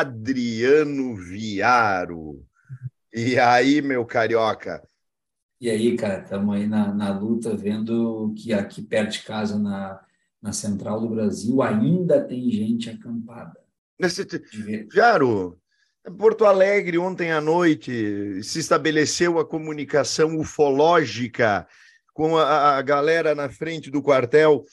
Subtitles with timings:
[0.00, 2.42] Adriano Viaro.
[3.12, 4.82] E aí, meu carioca?
[5.60, 10.00] E aí, cara, estamos aí na, na luta, vendo que aqui perto de casa, na,
[10.40, 13.60] na central do Brasil, ainda tem gente acampada.
[14.90, 15.58] Viaro,
[16.16, 21.68] Porto Alegre, ontem à noite, se estabeleceu a comunicação ufológica
[22.14, 24.64] com a, a galera na frente do quartel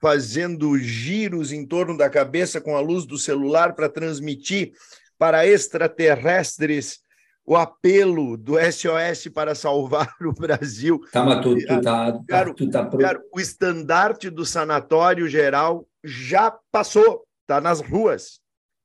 [0.00, 4.72] fazendo giros em torno da cabeça com a luz do celular para transmitir
[5.18, 7.04] para extraterrestres
[7.46, 11.00] o apelo do SOS para salvar o Brasil.
[11.12, 12.98] Tá, mas tu, tu tá, cara, tu tá pro...
[12.98, 18.40] cara, o estandarte do sanatório geral já passou, tá nas ruas.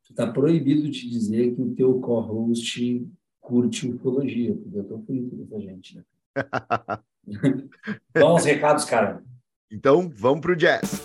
[0.05, 3.07] Tu tá proibido de dizer que o teu co-host
[3.39, 6.03] curte ufologia, porque eu tô frito dessa gente, né?
[8.13, 9.23] Vamos recados, cara.
[9.71, 10.99] Então, vamos para o jazz.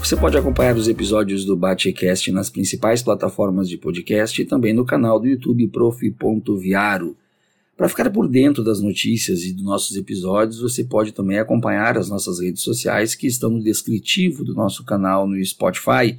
[0.00, 4.84] Você pode acompanhar os episódios do Batecast nas principais plataformas de podcast e também no
[4.84, 7.16] canal do YouTube prof.viaro.
[7.76, 12.10] Para ficar por dentro das notícias e dos nossos episódios, você pode também acompanhar as
[12.10, 16.18] nossas redes sociais que estão no descritivo do nosso canal no Spotify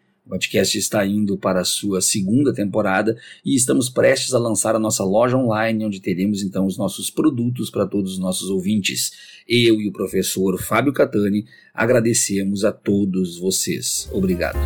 [0.23, 4.79] O podcast está indo para a sua segunda temporada e estamos prestes a lançar a
[4.79, 9.11] nossa loja online, onde teremos então os nossos produtos para todos os nossos ouvintes.
[9.47, 14.07] Eu e o professor Fábio Catani agradecemos a todos vocês.
[14.11, 14.59] Obrigado.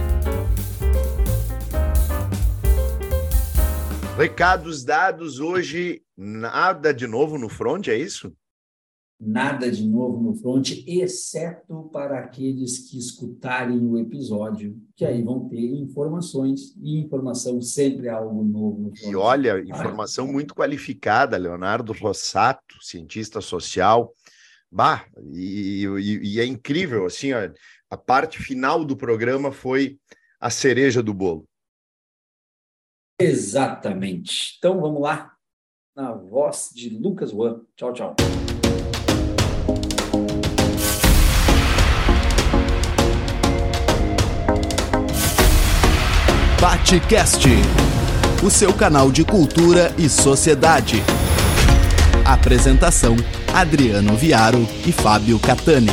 [4.17, 8.31] Recados dados hoje, nada de novo no front, é isso?
[9.25, 15.49] Nada de novo no front, exceto para aqueles que escutarem o episódio, que aí vão
[15.49, 19.11] ter informações, e informação sempre é algo novo no front.
[19.11, 24.13] E olha, informação muito qualificada, Leonardo Rossato, cientista social,
[24.71, 27.49] bah, e, e, e é incrível, assim, ó,
[27.89, 29.97] a parte final do programa foi
[30.39, 31.47] a cereja do bolo.
[33.19, 34.55] Exatamente.
[34.57, 35.33] Então vamos lá,
[35.95, 37.61] na voz de Lucas Juan.
[37.75, 38.15] Tchau, tchau.
[46.67, 47.47] Batecast,
[48.43, 50.95] o seu canal de cultura e sociedade.
[52.25, 53.15] Apresentação:
[53.53, 55.91] Adriano Viaro e Fábio Catani.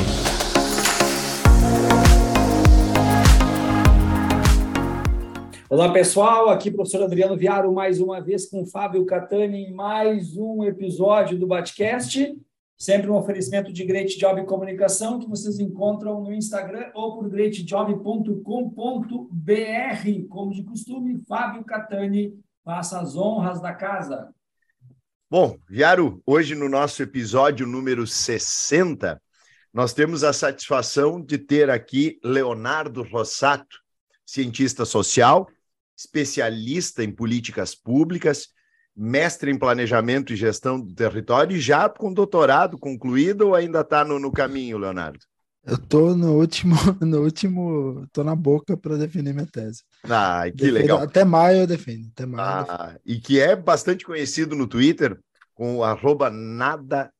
[5.69, 10.65] Olá pessoal, aqui professor Adriano Viaro mais uma vez com Fábio Catani em mais um
[10.65, 12.35] episódio do Batcast.
[12.79, 20.29] Sempre um oferecimento de Great Job Comunicação que vocês encontram no Instagram ou por greatjob.com.br.
[20.29, 24.33] Como de costume, Fábio Catani faça as honras da casa.
[25.31, 29.21] Bom, Viaro, hoje no nosso episódio número 60,
[29.73, 33.79] nós temos a satisfação de ter aqui Leonardo Rossato,
[34.27, 35.49] cientista social,
[35.97, 38.49] especialista em políticas públicas,
[38.97, 44.05] mestre em planejamento e gestão do território e já com doutorado concluído ou ainda está
[44.05, 45.21] no, no, caminho, Leonardo?
[45.65, 49.83] Eu estou no último, no último, estou na boca para definir minha tese.
[50.05, 50.99] Ah, que defendo, legal.
[50.99, 52.09] Até maio eu defendo.
[52.13, 52.97] Até maio ah.
[53.07, 55.19] E que é bastante conhecido no Twitter
[55.55, 57.13] com o arroba nada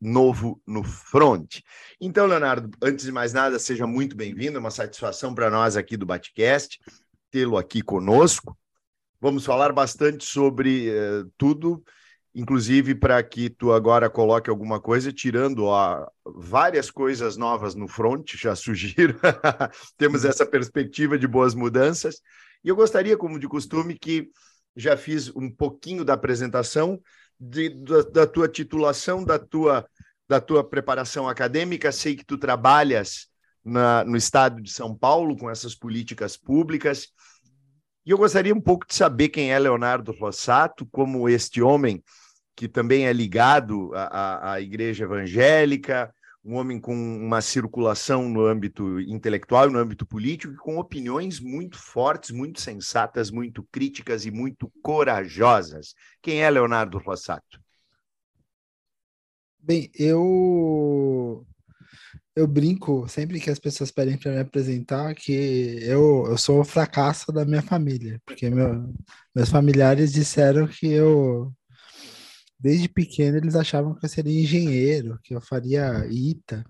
[0.00, 1.60] novo no front.
[2.00, 5.96] Então, Leonardo, antes de mais nada, seja muito bem-vindo, é uma satisfação para nós aqui
[5.96, 6.80] do Batcast
[7.30, 8.56] tê-lo aqui conosco.
[9.20, 11.84] Vamos falar bastante sobre eh, tudo,
[12.34, 18.34] inclusive para que tu agora coloque alguma coisa, tirando ó, várias coisas novas no front,
[18.34, 19.14] já surgiram.
[19.98, 22.22] Temos essa perspectiva de boas mudanças.
[22.64, 24.30] E eu gostaria, como de costume, que
[24.74, 26.98] já fiz um pouquinho da apresentação
[27.38, 29.86] de, da, da tua titulação, da tua,
[30.26, 31.92] da tua preparação acadêmica.
[31.92, 33.28] Sei que tu trabalhas
[33.62, 37.08] na, no estado de São Paulo com essas políticas públicas
[38.04, 42.02] e eu gostaria um pouco de saber quem é Leonardo Rossato, como este homem
[42.56, 46.14] que também é ligado à, à, igreja evangélica,
[46.44, 51.78] um homem com uma circulação no âmbito intelectual e no âmbito político, com opiniões muito
[51.78, 55.94] fortes, muito sensatas, muito críticas e muito corajosas.
[56.20, 57.60] Quem é Leonardo Rossato?
[59.58, 61.46] Bem, eu
[62.40, 65.32] eu brinco sempre que as pessoas pedem para me apresentar que
[65.82, 68.92] eu, eu sou o fracasso da minha família, porque meu,
[69.34, 71.52] meus familiares disseram que eu
[72.58, 76.64] desde pequeno eles achavam que eu seria engenheiro, que eu faria ITA.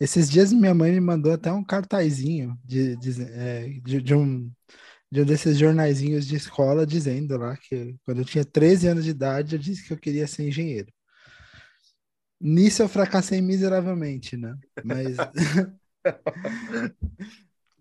[0.00, 4.50] Esses dias minha mãe me mandou até um cartazinho de, de, é, de, de um,
[5.10, 9.10] de um desses jornaizinhos de escola dizendo lá que quando eu tinha 13 anos de
[9.10, 10.88] idade eu disse que eu queria ser engenheiro.
[12.40, 14.56] Nisso eu fracassei miseravelmente, né?
[14.84, 15.16] Mas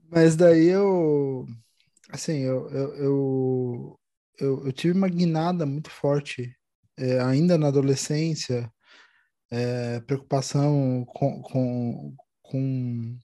[0.09, 1.45] Mas daí eu
[2.09, 3.99] assim, eu, eu, eu,
[4.39, 6.55] eu, eu tive uma guinada muito forte
[6.97, 8.71] é, ainda na adolescência,
[9.51, 13.17] é, preocupação com, com, com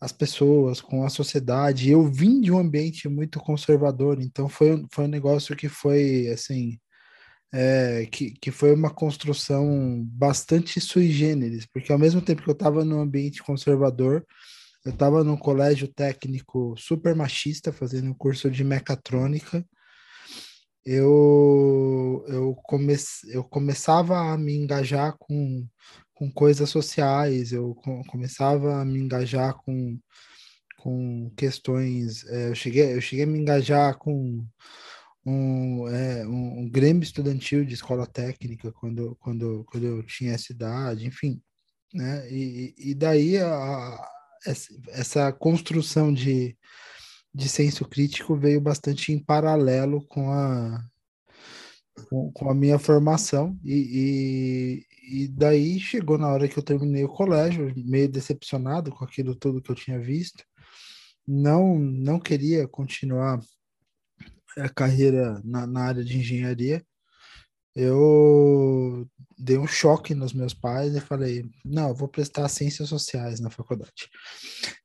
[0.00, 1.90] as pessoas, com a sociedade.
[1.90, 6.78] Eu vim de um ambiente muito conservador, então foi, foi um negócio que foi, assim,
[7.52, 12.52] é, que, que foi uma construção bastante sui generis, porque ao mesmo tempo que eu
[12.52, 14.24] estava num ambiente conservador,
[14.84, 19.64] eu estava num colégio técnico super machista, fazendo um curso de mecatrônica,
[20.86, 22.94] eu, eu, come,
[23.28, 25.66] eu começava a me engajar com,
[26.14, 27.74] com coisas sociais, eu
[28.06, 29.98] começava a me engajar com,
[30.78, 32.24] com questões.
[32.28, 34.46] É, eu, cheguei, eu cheguei a me engajar com
[35.26, 40.52] um, é, um, um, grêmio estudantil de escola técnica quando, quando, quando eu tinha essa
[40.52, 41.42] idade, enfim.
[41.92, 42.30] Né?
[42.30, 44.08] E, e daí a,
[44.92, 46.56] essa construção de
[47.36, 50.82] de senso crítico veio bastante em paralelo com a,
[52.08, 57.04] com, com a minha formação, e, e, e, daí chegou na hora que eu terminei
[57.04, 60.42] o colégio, meio decepcionado com aquilo tudo que eu tinha visto,
[61.28, 63.38] não, não queria continuar
[64.56, 66.84] a carreira na, na área de engenharia,
[67.74, 69.06] eu
[69.38, 74.08] dei um choque nos meus pais e falei, não, vou prestar ciências sociais na faculdade.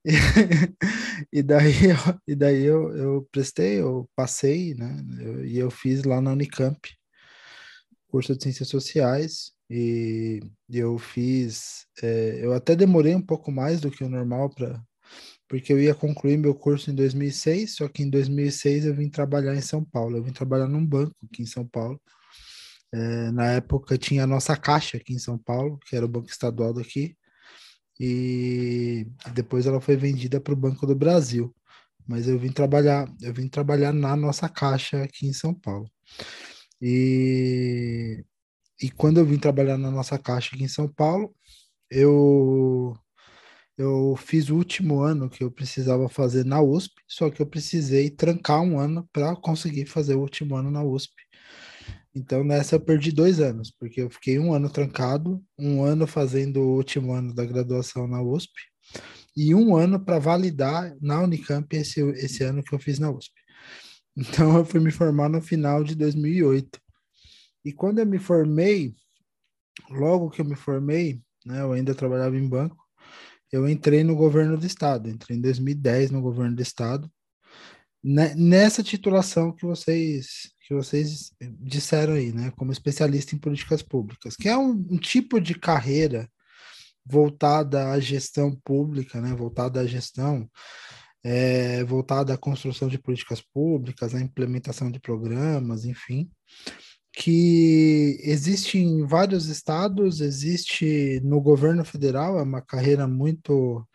[0.06, 0.12] E,
[1.40, 1.74] e daí,
[2.28, 4.94] e daí eu, eu prestei, eu passei, né?
[5.20, 6.80] Eu, e eu fiz lá na Unicamp,
[8.10, 13.90] curso de ciências sociais, e eu fiz, é, eu até demorei um pouco mais do
[13.90, 14.84] que o normal para
[15.52, 19.54] porque eu ia concluir meu curso em 2006, só que em 2006 eu vim trabalhar
[19.54, 20.16] em São Paulo.
[20.16, 22.02] Eu vim trabalhar num banco aqui em São Paulo.
[22.94, 26.30] É, na época tinha a nossa caixa aqui em São Paulo, que era o Banco
[26.30, 27.18] Estadual daqui,
[28.00, 31.54] e depois ela foi vendida para o Banco do Brasil.
[32.08, 35.92] Mas eu vim trabalhar, eu vim trabalhar na nossa caixa aqui em São Paulo.
[36.82, 38.24] E,
[38.82, 41.36] e quando eu vim trabalhar na nossa caixa aqui em São Paulo,
[41.90, 42.96] eu
[43.78, 48.10] eu fiz o último ano que eu precisava fazer na USP, só que eu precisei
[48.10, 51.14] trancar um ano para conseguir fazer o último ano na USP.
[52.14, 56.62] Então nessa eu perdi dois anos, porque eu fiquei um ano trancado, um ano fazendo
[56.62, 58.52] o último ano da graduação na USP,
[59.36, 63.34] e um ano para validar na Unicamp esse, esse ano que eu fiz na USP.
[64.16, 66.80] Então eu fui me formar no final de 2008.
[67.64, 68.94] E quando eu me formei,
[69.90, 72.81] logo que eu me formei, né, eu ainda trabalhava em banco,
[73.52, 77.12] eu entrei no governo do estado, entrei em 2010 no governo do estado,
[78.04, 84.38] né, nessa titulação que vocês que vocês disseram aí, né, como especialista em políticas públicas,
[84.38, 86.30] que é um, um tipo de carreira
[87.06, 90.50] voltada à gestão pública, né, voltada à gestão,
[91.24, 96.32] é, voltada à construção de políticas públicas, à implementação de programas, enfim,
[97.14, 103.86] que existe em vários estados, existe no governo federal, é uma carreira muito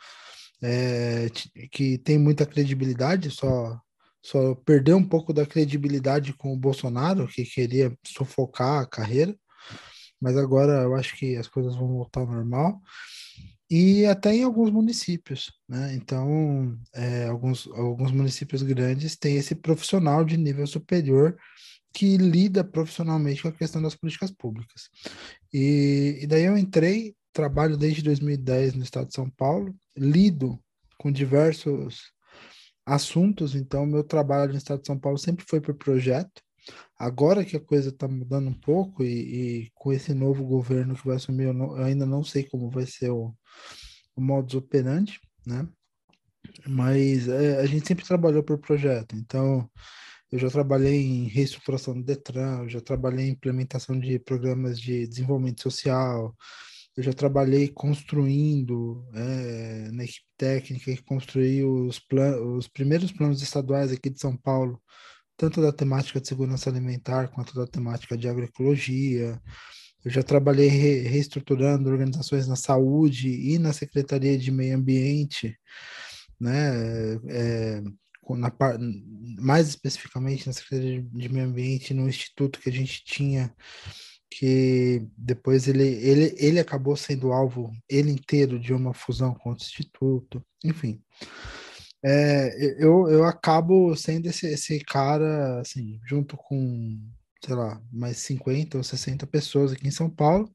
[0.62, 1.28] é,
[1.70, 3.80] que tem muita credibilidade, só
[4.26, 9.36] só perdeu um pouco da credibilidade com o Bolsonaro, que queria sufocar a carreira,
[10.20, 12.82] mas agora eu acho que as coisas vão voltar ao normal.
[13.70, 15.94] E até em alguns municípios, né?
[15.94, 21.36] Então, é, alguns, alguns municípios grandes têm esse profissional de nível superior
[21.96, 24.90] que lida profissionalmente com a questão das políticas públicas.
[25.50, 30.62] E, e daí eu entrei, trabalho desde 2010 no estado de São Paulo, lido
[30.98, 32.12] com diversos
[32.84, 36.42] assuntos, então meu trabalho no estado de São Paulo sempre foi por projeto.
[36.98, 41.06] Agora que a coisa está mudando um pouco e, e, com esse novo governo que
[41.06, 43.34] vai assumir, eu, não, eu ainda não sei como vai ser o,
[44.14, 45.66] o modus operandi, né?
[46.68, 49.16] Mas é, a gente sempre trabalhou por projeto.
[49.16, 49.70] Então,
[50.30, 55.06] eu já trabalhei em reestruturação do Detran, eu já trabalhei em implementação de programas de
[55.06, 56.34] desenvolvimento social,
[56.96, 62.00] eu já trabalhei construindo é, na equipe técnica que construiu os,
[62.56, 64.80] os primeiros planos estaduais aqui de São Paulo,
[65.36, 69.40] tanto da temática de segurança alimentar quanto da temática de agroecologia.
[70.04, 75.58] Eu já trabalhei re, reestruturando organizações na saúde e na Secretaria de Meio Ambiente,
[76.40, 77.14] né?
[77.28, 77.82] É,
[78.34, 78.52] na,
[79.38, 83.54] mais especificamente na Secretaria de Meio Ambiente, no instituto que a gente tinha,
[84.30, 89.54] que depois ele, ele, ele acabou sendo alvo, ele inteiro, de uma fusão com o
[89.54, 91.00] instituto, enfim.
[92.04, 97.00] É, eu, eu acabo sendo esse, esse cara, assim, junto com,
[97.44, 100.52] sei lá, mais 50 ou 60 pessoas aqui em São Paulo,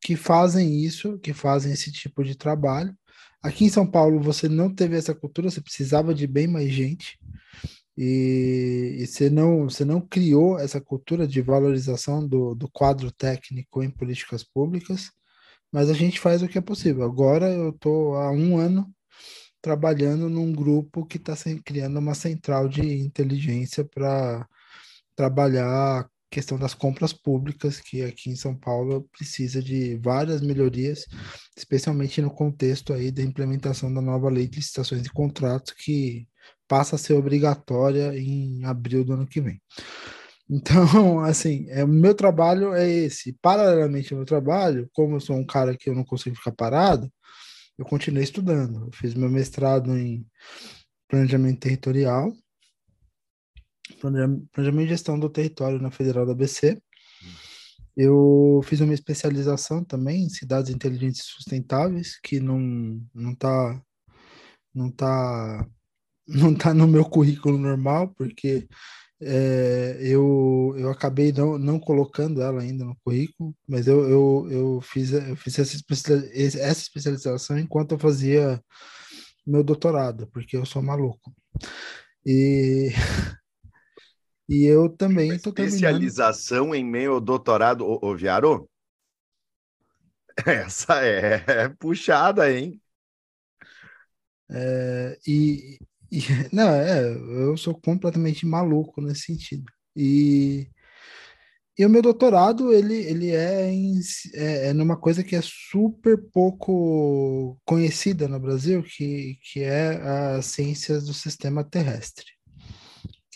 [0.00, 2.96] que fazem isso, que fazem esse tipo de trabalho,
[3.42, 7.18] Aqui em São Paulo você não teve essa cultura, você precisava de bem mais gente.
[7.96, 13.82] E, e você, não, você não criou essa cultura de valorização do, do quadro técnico
[13.82, 15.10] em políticas públicas,
[15.72, 17.04] mas a gente faz o que é possível.
[17.04, 18.88] Agora eu estou há um ano
[19.60, 24.46] trabalhando num grupo que está criando uma central de inteligência para
[25.16, 31.04] trabalhar questão das compras públicas, que aqui em São Paulo precisa de várias melhorias,
[31.56, 36.28] especialmente no contexto aí da implementação da nova lei de licitações e contratos, que
[36.66, 39.60] passa a ser obrigatória em abril do ano que vem.
[40.48, 43.32] Então, assim, é, o meu trabalho é esse.
[43.42, 47.10] Paralelamente ao meu trabalho, como eu sou um cara que eu não consigo ficar parado,
[47.78, 48.86] eu continuei estudando.
[48.86, 50.26] Eu fiz meu mestrado em
[51.08, 52.32] planejamento territorial,
[53.96, 56.80] planejamento e gestão do território na Federal da ABC.
[57.96, 63.82] Eu fiz uma especialização também em cidades inteligentes e sustentáveis, que não não tá
[64.74, 65.66] não tá
[66.26, 68.68] não tá no meu currículo normal, porque
[69.20, 74.80] é, eu, eu acabei não, não colocando ela ainda no currículo, mas eu, eu, eu
[74.80, 78.62] fiz, eu fiz essa, especialização, essa especialização enquanto eu fazia
[79.46, 81.34] meu doutorado, porque eu sou maluco.
[82.24, 82.90] E
[84.48, 88.68] E eu também estou Especialização em meio ao doutorado, ô, ô Viaro?
[90.46, 92.80] Essa é, é puxada, hein?
[94.50, 95.78] É, e,
[96.10, 99.70] e, não, é, eu sou completamente maluco nesse sentido.
[99.94, 100.70] E,
[101.76, 104.00] e o meu doutorado, ele, ele é, em,
[104.32, 109.96] é, é numa coisa que é super pouco conhecida no Brasil, que, que é
[110.36, 112.37] as ciências do sistema terrestre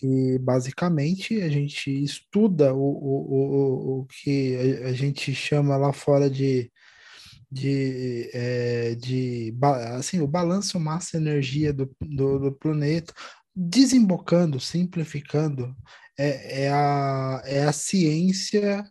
[0.02, 6.28] que basicamente a gente estuda o, o, o, o que a, gente chama lá fora
[6.28, 6.72] de,
[7.48, 9.56] de, é, de
[9.96, 13.14] assim, o balanço massa-energia do, do, do, planeta,
[13.54, 15.72] desembocando, simplificando,
[16.18, 18.84] é, é, a, é a ciência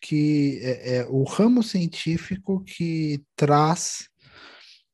[0.00, 4.09] que é, é o ramo científico que traz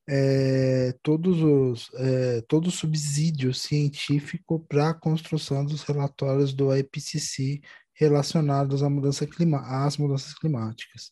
[0.09, 7.61] é, todos os é, todo o subsídio científico para a construção dos relatórios do IPCC
[7.95, 11.11] relacionados à mudança clima às mudanças climáticas.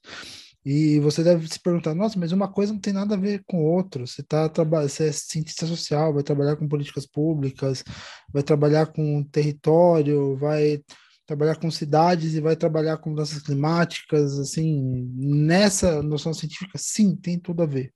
[0.64, 3.62] E você deve se perguntar, nossa, mas uma coisa não tem nada a ver com
[3.62, 4.06] outra.
[4.06, 7.84] Você tá você é cientista social, vai trabalhar com políticas públicas,
[8.32, 10.82] vai trabalhar com território, vai
[11.26, 17.38] trabalhar com cidades e vai trabalhar com mudanças climáticas, assim, nessa noção científica, sim, tem
[17.38, 17.92] tudo a ver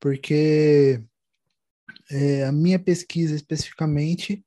[0.00, 1.02] porque
[2.10, 4.44] é, a minha pesquisa especificamente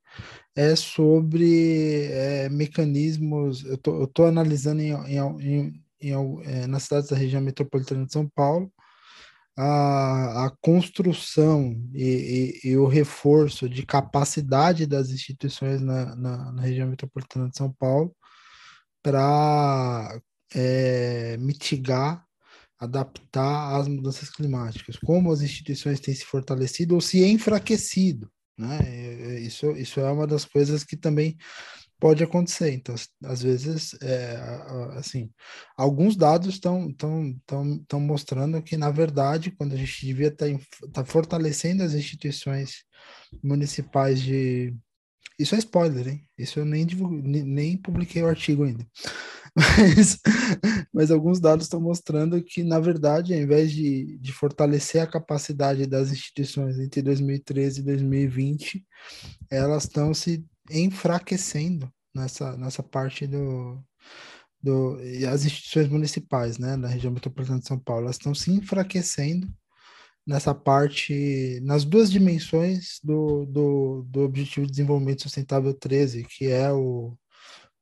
[0.56, 3.64] é sobre é, mecanismos.
[3.66, 8.28] Eu estou analisando em, em, em, em é, nas cidades da região metropolitana de São
[8.28, 8.72] Paulo
[9.56, 16.62] a, a construção e, e, e, o reforço de capacidade das instituições na, na, na
[16.62, 18.16] região metropolitana de São Paulo
[19.04, 20.20] para
[20.56, 22.26] é, mitigar
[22.84, 29.40] adaptar às mudanças climáticas, como as instituições têm se fortalecido ou se enfraquecido, né?
[29.40, 31.38] Isso, isso é uma das coisas que também
[32.00, 32.74] pode acontecer.
[32.74, 34.36] Então, às vezes, é,
[34.98, 35.32] assim,
[35.78, 36.94] alguns dados estão
[38.00, 42.84] mostrando que, na verdade, quando a gente devia estar tá, tá fortalecendo as instituições
[43.42, 44.76] municipais de
[45.38, 46.28] isso é spoiler, hein?
[46.38, 48.86] Isso eu nem, nem publiquei o artigo ainda.
[49.56, 50.18] Mas,
[50.92, 55.86] mas alguns dados estão mostrando que, na verdade, ao invés de, de fortalecer a capacidade
[55.86, 58.86] das instituições entre 2013 e 2020,
[59.52, 63.80] elas estão se enfraquecendo nessa, nessa parte do,
[64.62, 68.52] do, e as instituições municipais, né, da região metropolitana de São Paulo, elas estão se
[68.52, 69.48] enfraquecendo
[70.26, 76.72] nessa parte, nas duas dimensões do, do, do Objetivo de Desenvolvimento Sustentável 13, que é
[76.72, 77.14] o,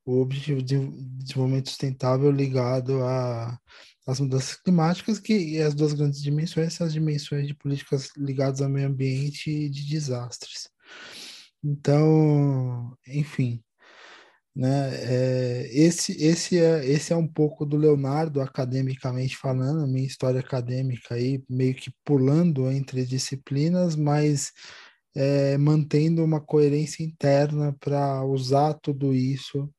[0.04, 0.78] o Objetivo de
[1.18, 3.58] Desenvolvimento Sustentável ligado a
[4.06, 8.68] as mudanças climáticas, que as duas grandes dimensões são as dimensões de políticas ligadas ao
[8.68, 10.68] meio ambiente e de desastres.
[11.62, 13.62] Então, enfim,
[14.54, 20.06] né, é, esse, esse, é, esse é um pouco do Leonardo, academicamente falando, a minha
[20.06, 24.52] história acadêmica aí, meio que pulando entre disciplinas, mas
[25.14, 29.72] é, mantendo uma coerência interna para usar tudo isso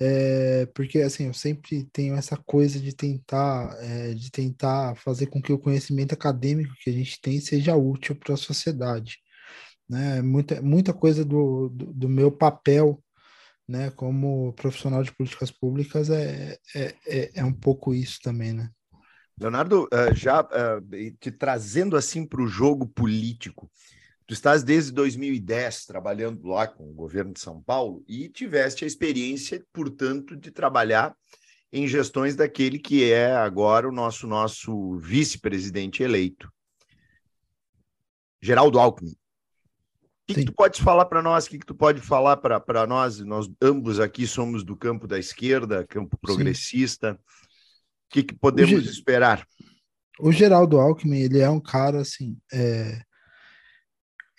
[0.00, 5.42] é, porque assim eu sempre tenho essa coisa de tentar é, de tentar fazer com
[5.42, 9.18] que o conhecimento acadêmico que a gente tem seja útil para a sociedade
[9.88, 10.22] né?
[10.22, 13.02] Muita muita coisa do, do, do, meu papel
[13.68, 18.70] né como profissional de políticas públicas é é, é, é um pouco isso também né?
[19.38, 23.70] Leonardo uh, já uh, te trazendo assim para o jogo político
[24.30, 28.86] Tu estás desde 2010 trabalhando lá com o governo de São Paulo e tiveste a
[28.86, 31.16] experiência, portanto, de trabalhar
[31.72, 36.48] em gestões daquele que é agora o nosso nosso vice-presidente eleito,
[38.40, 39.10] Geraldo Alckmin.
[39.10, 39.16] O
[40.28, 41.46] que, que tu pode falar para nós?
[41.46, 43.18] O que, que tu pode falar para nós?
[43.18, 47.14] Nós ambos aqui somos do campo da esquerda, campo progressista.
[47.14, 47.18] O
[48.08, 49.44] que, que podemos o esperar?
[50.20, 52.38] O Geraldo Alckmin, ele é um cara assim.
[52.52, 53.09] É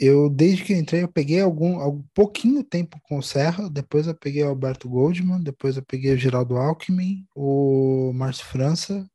[0.02, 4.16] eu desde que entrei eu peguei algum, algum pouquinho tempo com o Serra, depois eu
[4.16, 9.08] peguei o Alberto Goldman, depois eu peguei o Geraldo Alckmin, o Márcio França,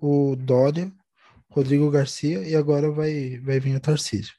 [0.00, 0.90] o Dória,
[1.50, 4.32] Rodrigo Garcia e agora vai, vai vir o Tarcísio.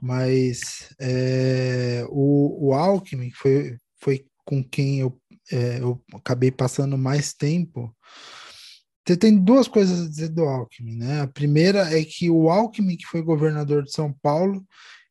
[0.00, 5.20] Mas é, o, o Alckmin foi, foi com quem eu,
[5.52, 7.94] é, eu acabei passando mais tempo.
[9.06, 11.20] Você tem duas coisas a dizer do Alckmin, né?
[11.20, 14.64] A primeira é que o Alckmin, que foi governador de São Paulo,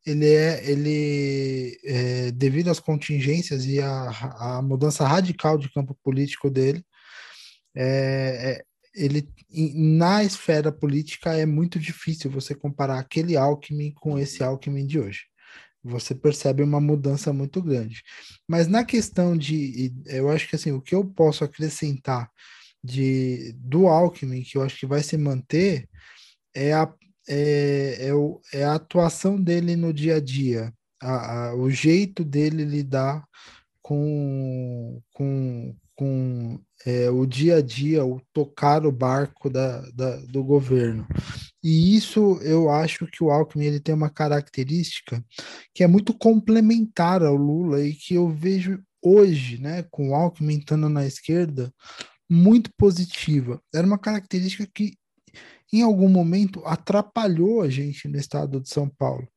[0.06, 6.84] ele é, ele, é, devido às contingências e à, mudança radical de campo político dele,
[7.76, 14.44] é, é, ele na esfera política é muito difícil você comparar aquele Alckmin com esse
[14.44, 15.22] Alckmin de hoje.
[15.84, 18.04] Você percebe uma mudança muito grande.
[18.48, 22.30] Mas na questão de, eu acho que assim, o que eu posso acrescentar
[22.84, 25.90] de do Alckmin, que eu acho que vai se manter,
[26.54, 26.94] é a
[27.28, 32.24] é, é, o, é a atuação dele no dia a dia, a, a, o jeito
[32.24, 33.24] dele lidar
[33.82, 40.44] com, com, com é, o dia a dia, o tocar o barco da, da, do
[40.44, 41.08] governo.
[41.64, 45.24] E isso eu acho que o Alckmin ele tem uma característica
[45.74, 50.58] que é muito complementar ao Lula e que eu vejo hoje, né, com o Alckmin
[50.58, 51.74] estando na esquerda,
[52.30, 53.62] muito positiva.
[53.74, 54.94] Era uma característica que
[55.74, 59.28] em algum momento atrapalhou a gente no estado de São Paulo,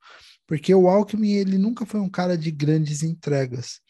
[0.47, 3.81] porque o Alckmin ele nunca foi um cara de grandes entregas.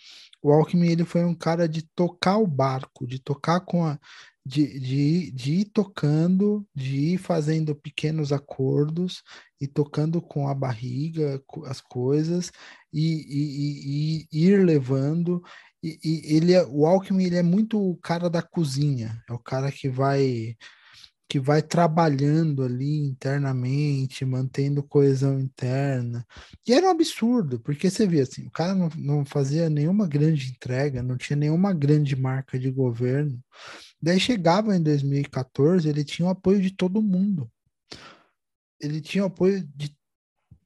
[0.42, 3.98] O Alckmin ele foi um cara de tocar o barco, de tocar com a
[4.46, 9.24] de, de, de ir tocando, de ir fazendo pequenos acordos
[9.60, 12.52] e tocando com a barriga as coisas
[12.92, 15.42] e, e, e, e ir levando.
[15.82, 15.98] E,
[16.36, 19.88] ele é, o Alckmin ele é muito o cara da cozinha, é o cara que
[19.88, 20.56] vai
[21.28, 26.24] que vai trabalhando ali internamente, mantendo coesão interna.
[26.66, 30.50] E era um absurdo, porque você vê assim, o cara não, não fazia nenhuma grande
[30.50, 33.42] entrega, não tinha nenhuma grande marca de governo.
[34.00, 37.50] Daí chegava em 2014, ele tinha o apoio de todo mundo.
[38.80, 39.96] Ele tinha o apoio de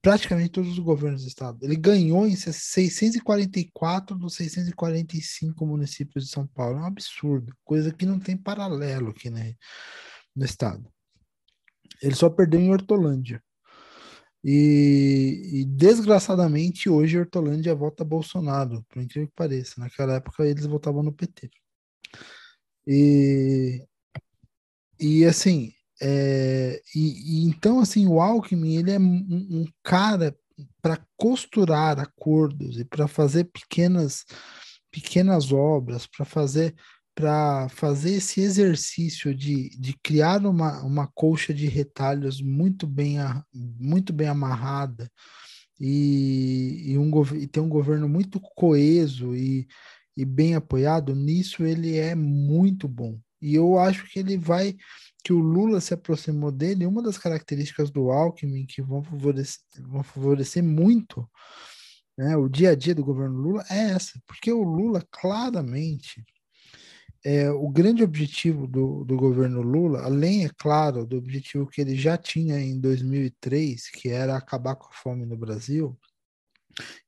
[0.03, 1.59] praticamente todos os governos do estado.
[1.63, 6.79] Ele ganhou em 644 dos 645 municípios de São Paulo.
[6.79, 9.55] É um absurdo, coisa que não tem paralelo aqui, né?
[10.35, 10.91] No estado.
[12.03, 13.43] Ele só perdeu em Hortolândia.
[14.43, 19.79] E, e, desgraçadamente hoje Hortolândia vota Bolsonaro, por incrível que pareça.
[19.79, 21.51] Naquela época eles votavam no PT.
[22.87, 23.87] E,
[24.99, 30.35] e assim, é, e, e, então assim, o Alckmin ele é um, um cara
[30.81, 34.25] para costurar acordos e para fazer pequenas
[34.91, 36.75] pequenas obras, para fazer
[37.21, 43.19] para fazer esse exercício de, de criar uma, uma colcha de retalhos muito bem,
[43.53, 45.11] muito bem amarrada
[45.79, 49.69] e, e, um, e ter um governo muito coeso e,
[50.17, 53.19] e bem apoiado, nisso ele é muito bom.
[53.43, 54.75] E eu acho que ele vai,
[55.23, 60.03] que o Lula se aproximou dele, uma das características do Alckmin que vão favorecer, vão
[60.03, 61.29] favorecer muito
[62.17, 66.25] né, o dia a dia do governo Lula é essa, porque o Lula claramente
[67.25, 71.95] é, o grande objetivo do, do governo Lula, além, é claro, do objetivo que ele
[71.95, 75.99] já tinha em 2003, que era acabar com a fome no Brasil,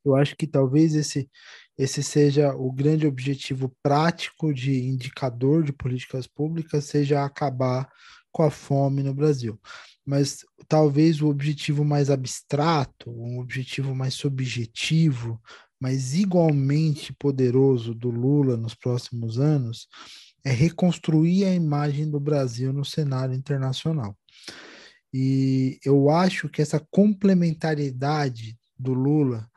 [0.04, 1.30] eu acho que talvez esse,
[1.78, 7.88] esse seja o grande objetivo prático de indicador de políticas públicas, seja acabar
[8.30, 9.60] com a fome no Brasil.
[10.04, 15.40] Mas talvez o objetivo mais abstrato, um objetivo mais subjetivo,
[15.82, 19.88] mas igualmente poderoso do Lula nos próximos anos,
[20.44, 24.16] é reconstruir a imagem do Brasil no cenário internacional.
[25.12, 29.50] E eu acho que essa complementariedade do Lula,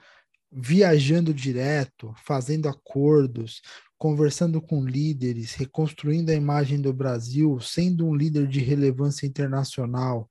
[0.52, 3.62] viajando direto, fazendo acordos,
[3.96, 10.28] conversando com líderes, reconstruindo a imagem do Brasil, sendo um líder de relevância internacional,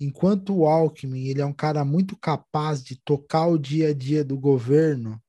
[0.00, 4.24] enquanto o Alckmin ele é um cara muito capaz de tocar o dia a dia
[4.24, 5.20] do governo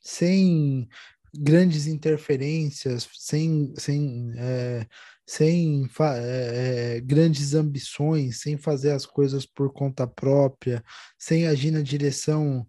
[0.00, 0.88] sem
[1.32, 4.86] grandes interferências, sem, sem, é,
[5.26, 10.84] sem é, grandes ambições, sem fazer as coisas por conta própria,
[11.18, 12.66] sem agir na direção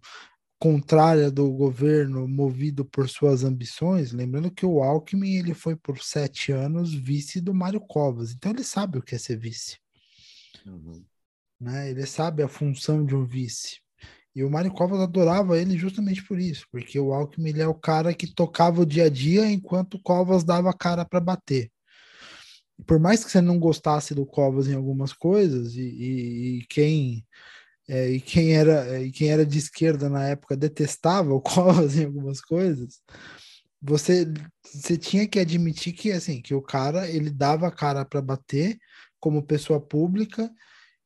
[0.60, 4.12] contrária do governo, movido por suas ambições.
[4.12, 8.62] Lembrando que o Alckmin ele foi por sete anos vice do Mário Covas, então ele
[8.62, 9.76] sabe o que é ser vice.
[10.64, 11.04] Uhum.
[11.60, 11.90] Né?
[11.90, 13.80] Ele sabe a função de um vice.
[14.34, 18.14] E o Mário Covas adorava ele justamente por isso, porque o Alckmin é o cara
[18.14, 21.70] que tocava o dia a dia enquanto o Covas dava a cara para bater.
[22.86, 27.24] Por mais que você não gostasse do Covas em algumas coisas, e, e, e quem
[27.88, 32.06] é, e quem era e quem era de esquerda na época detestava o Covas em
[32.06, 33.00] algumas coisas,
[33.80, 34.26] você
[34.72, 38.78] você tinha que admitir que assim que o cara ele dava a cara para bater
[39.20, 40.50] como pessoa pública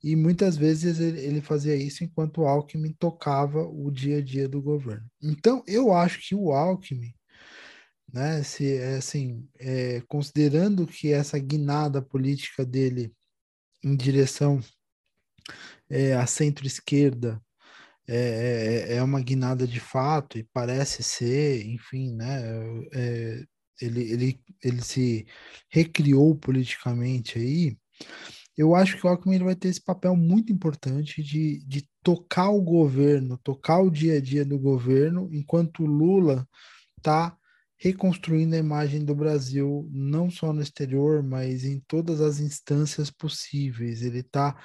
[0.06, 4.62] e muitas vezes ele, fazia isso enquanto o Alckmin tocava o dia a dia do
[4.62, 5.04] governo.
[5.20, 7.12] Então, eu acho que o Alckmin,
[8.14, 13.12] né, se, é, assim, é, considerando que essa guinada política dele
[13.82, 14.60] em direção
[15.90, 17.42] é, à centro-esquerda
[18.06, 22.42] é, é, é uma guinada de fato e parece ser, enfim, né,
[22.94, 23.44] é,
[23.80, 25.26] ele, ele, ele se
[25.68, 27.76] recriou politicamente aí,
[28.56, 32.62] eu acho que o Alckmin vai ter esse papel muito importante de, de tocar o
[32.62, 36.48] governo, tocar o dia a dia do governo, enquanto o Lula
[36.96, 37.36] está
[37.78, 44.02] reconstruindo a imagem do Brasil, não só no exterior, mas em todas as instâncias possíveis.
[44.02, 44.56] Ele está.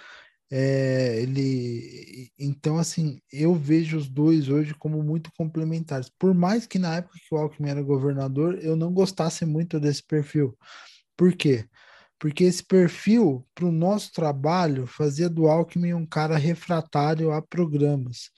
[0.54, 6.78] É, ele então assim eu vejo os dois hoje como muito complementares por mais que
[6.78, 10.54] na época que o Alckmin era governador eu não gostasse muito desse perfil
[11.16, 11.66] por quê
[12.22, 18.30] porque esse perfil, para o nosso trabalho, fazia do Alckmin um cara refratário a programas.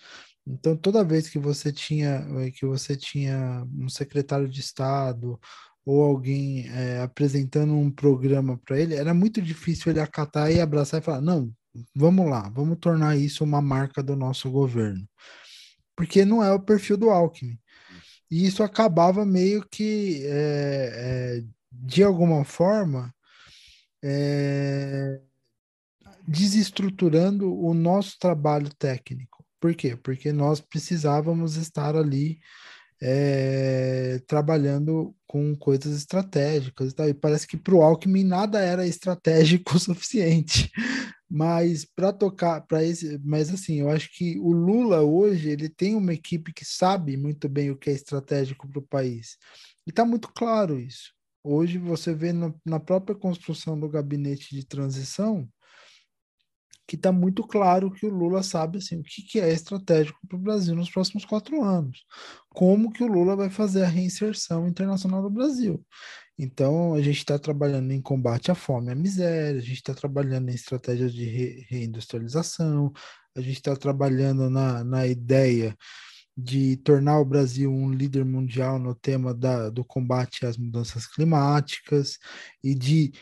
[0.48, 5.38] Então, toda vez que você tinha eh, que você tinha um secretário de Estado
[5.86, 11.02] ou alguém é, apresentando um programa para ele, era muito difícil ele acatar e abraçar
[11.02, 11.52] e falar: não,
[11.94, 15.06] vamos lá, vamos tornar isso uma marca do nosso governo.
[15.96, 17.60] Porque não é o perfil do Alckmin.
[18.32, 23.14] E isso acabava meio que, é, é, de alguma forma,
[24.04, 25.22] é,
[26.28, 29.44] desestruturando o nosso trabalho técnico.
[29.60, 29.96] Por quê?
[29.96, 32.40] Porque nós precisávamos estar ali
[33.02, 37.10] é, trabalhando com coisas estratégicas e tal.
[37.10, 40.72] E parece que para o Alckmin nada era estratégico o suficiente.
[41.30, 45.96] Mas para tocar para esse, mas assim, eu acho que o Lula hoje ele tem
[45.96, 49.38] uma equipe que sabe muito bem o que é estratégico para o país.
[49.88, 51.12] E está muito claro isso.
[51.44, 55.48] Hoje você vê no, na própria construção do gabinete de transição
[56.88, 60.38] que está muito claro que o Lula sabe assim, o que, que é estratégico para
[60.38, 62.04] o Brasil nos próximos quatro anos.
[62.50, 65.84] Como que o Lula vai fazer a reinserção internacional do Brasil.
[66.38, 69.94] Então, a gente está trabalhando em combate à fome e à miséria, a gente está
[69.94, 72.92] trabalhando em estratégias de re reindustrialização,
[73.36, 75.76] a gente está trabalhando na, na ideia
[76.36, 82.18] de tornar o Brasil um líder mundial no tema da, do combate às mudanças climáticas
[82.64, 83.14] e de,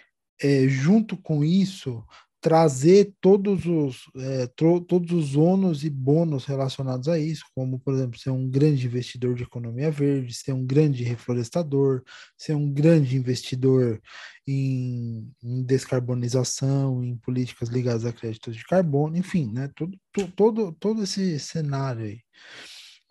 [0.41, 2.03] é, junto com isso,
[2.41, 8.17] trazer todos os, é, todos os ônus e bônus relacionados a isso, como, por exemplo,
[8.17, 12.03] ser um grande investidor de economia verde, ser um grande reflorestador,
[12.35, 14.01] ser um grande investidor
[14.47, 19.95] em, em descarbonização, em políticas ligadas a créditos de carbono, enfim, né, todo,
[20.35, 22.21] todo, todo esse cenário aí.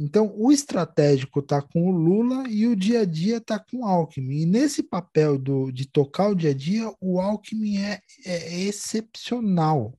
[0.00, 3.84] Então, o estratégico está com o Lula e o dia a dia está com o
[3.84, 4.40] Alckmin.
[4.40, 9.94] E nesse papel do, de tocar o dia a dia, o Alckmin é, é excepcional.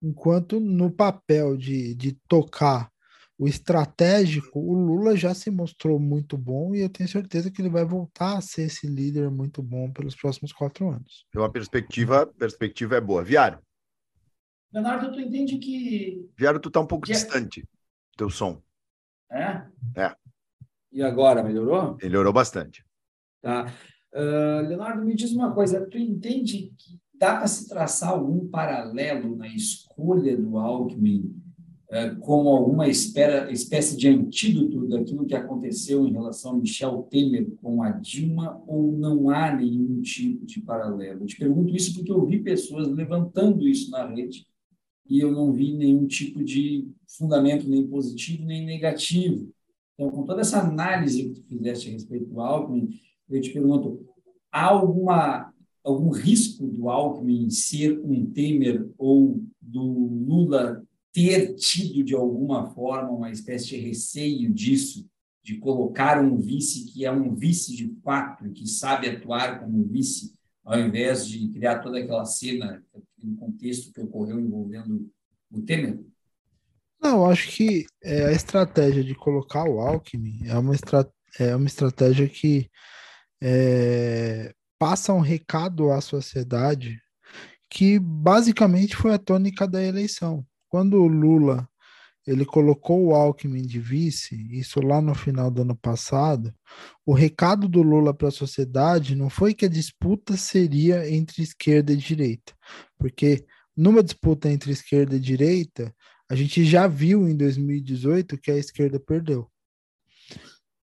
[0.00, 2.88] Enquanto no papel de, de tocar
[3.36, 7.68] o estratégico, o Lula já se mostrou muito bom e eu tenho certeza que ele
[7.68, 11.26] vai voltar a ser esse líder muito bom pelos próximos quatro anos.
[11.30, 13.24] Então a perspectiva, perspectiva é boa.
[13.24, 13.58] Viário.
[14.72, 16.30] Leonardo, tu entende que.
[16.36, 17.68] Viário, tu tá um pouco distante,
[18.16, 18.62] teu som.
[19.30, 19.62] É?
[19.96, 20.14] É.
[20.90, 21.96] E agora, melhorou?
[22.02, 22.84] Melhorou bastante.
[23.42, 23.72] Tá.
[24.12, 29.36] Uh, Leonardo, me diz uma coisa, tu entende que dá para se traçar algum paralelo
[29.36, 31.36] na escolha do Alckmin
[31.90, 37.50] uh, como alguma espera, espécie de antídoto daquilo que aconteceu em relação a Michel Temer
[37.60, 41.22] com a Dilma ou não há nenhum tipo de paralelo?
[41.22, 44.46] Eu te pergunto isso porque eu vi pessoas levantando isso na rede
[45.08, 49.50] e eu não vi nenhum tipo de fundamento nem positivo nem negativo.
[49.94, 52.90] Então, com toda essa análise que tu fizeste a respeito do Alckmin,
[53.28, 54.06] eu te pergunto,
[54.52, 62.14] há alguma, algum risco do Alckmin ser um Temer ou do Lula ter tido, de
[62.14, 65.08] alguma forma, uma espécie de receio disso,
[65.42, 70.34] de colocar um vice que é um vice de fato, que sabe atuar como vice,
[70.64, 72.84] ao invés de criar toda aquela cena,
[73.22, 75.10] no contexto que ocorreu envolvendo
[75.50, 76.00] o Temer?
[77.00, 81.66] Não, acho que é, a estratégia de colocar o Alckmin é uma, estra é uma
[81.66, 82.68] estratégia que
[83.40, 87.00] é, passa um recado à sociedade
[87.70, 90.44] que basicamente foi a tônica da eleição.
[90.68, 91.68] Quando o Lula
[92.28, 96.54] ele colocou o Alckmin de vice, isso lá no final do ano passado,
[97.06, 101.92] o recado do Lula para a sociedade não foi que a disputa seria entre esquerda
[101.92, 102.52] e direita,
[102.98, 105.94] porque numa disputa entre esquerda e direita,
[106.30, 109.50] a gente já viu em 2018 que a esquerda perdeu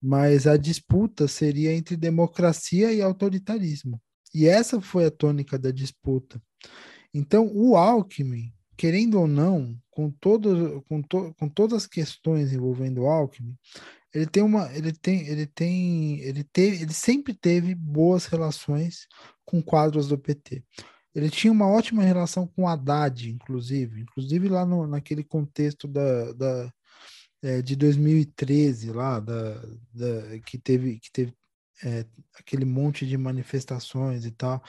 [0.01, 4.01] mas a disputa seria entre democracia e autoritarismo.
[4.33, 6.41] E essa foi a tônica da disputa.
[7.13, 13.01] Então, o Alckmin, querendo ou não, com, todo, com, to, com todas as questões envolvendo
[13.01, 13.57] o Alckmin,
[14.13, 19.07] ele tem uma, ele tem, ele tem, ele teve, ele sempre teve boas relações
[19.45, 20.63] com quadros do PT.
[21.13, 26.73] Ele tinha uma ótima relação com Haddad, inclusive, inclusive lá no, naquele contexto da, da,
[27.41, 29.55] é, de 2013 lá, da,
[29.93, 31.33] da, que teve, que teve
[31.83, 32.05] é,
[32.39, 34.63] aquele monte de manifestações e tal,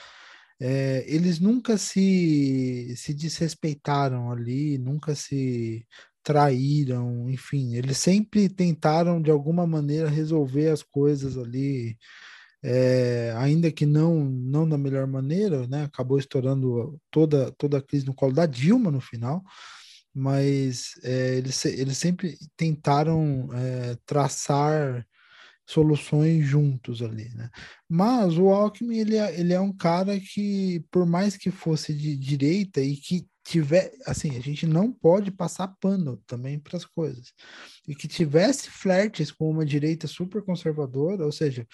[0.59, 5.85] é, eles nunca se, se desrespeitaram ali, nunca se
[6.23, 11.97] traíram, enfim, eles sempre tentaram de alguma maneira resolver as coisas ali,
[12.63, 15.83] é, ainda que não não da melhor maneira, né?
[15.85, 19.41] Acabou estourando toda toda a crise no colo da Dilma no final,
[20.13, 25.05] mas é, eles, eles sempre tentaram é, traçar
[25.69, 27.47] soluções juntos ali, né?
[27.87, 32.17] Mas o Alckmin, ele é, ele é um cara que, por mais que fosse de
[32.17, 37.33] direita e que tiver, assim, a gente não pode passar pano também para as coisas,
[37.87, 41.67] e que tivesse flertes com uma direita super conservadora, ou seja,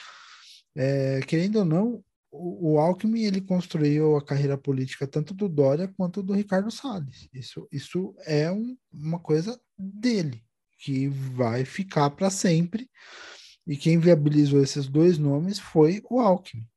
[0.75, 6.21] é, querendo ou não, o, Alckmin ele construiu a carreira política tanto do Dória quanto
[6.21, 7.29] do Ricardo Salles.
[7.33, 10.43] Isso, isso é um, uma coisa dele,
[10.79, 12.89] que vai ficar para sempre.
[13.67, 16.67] E quem viabilizou esses dois nomes foi o Alckmin,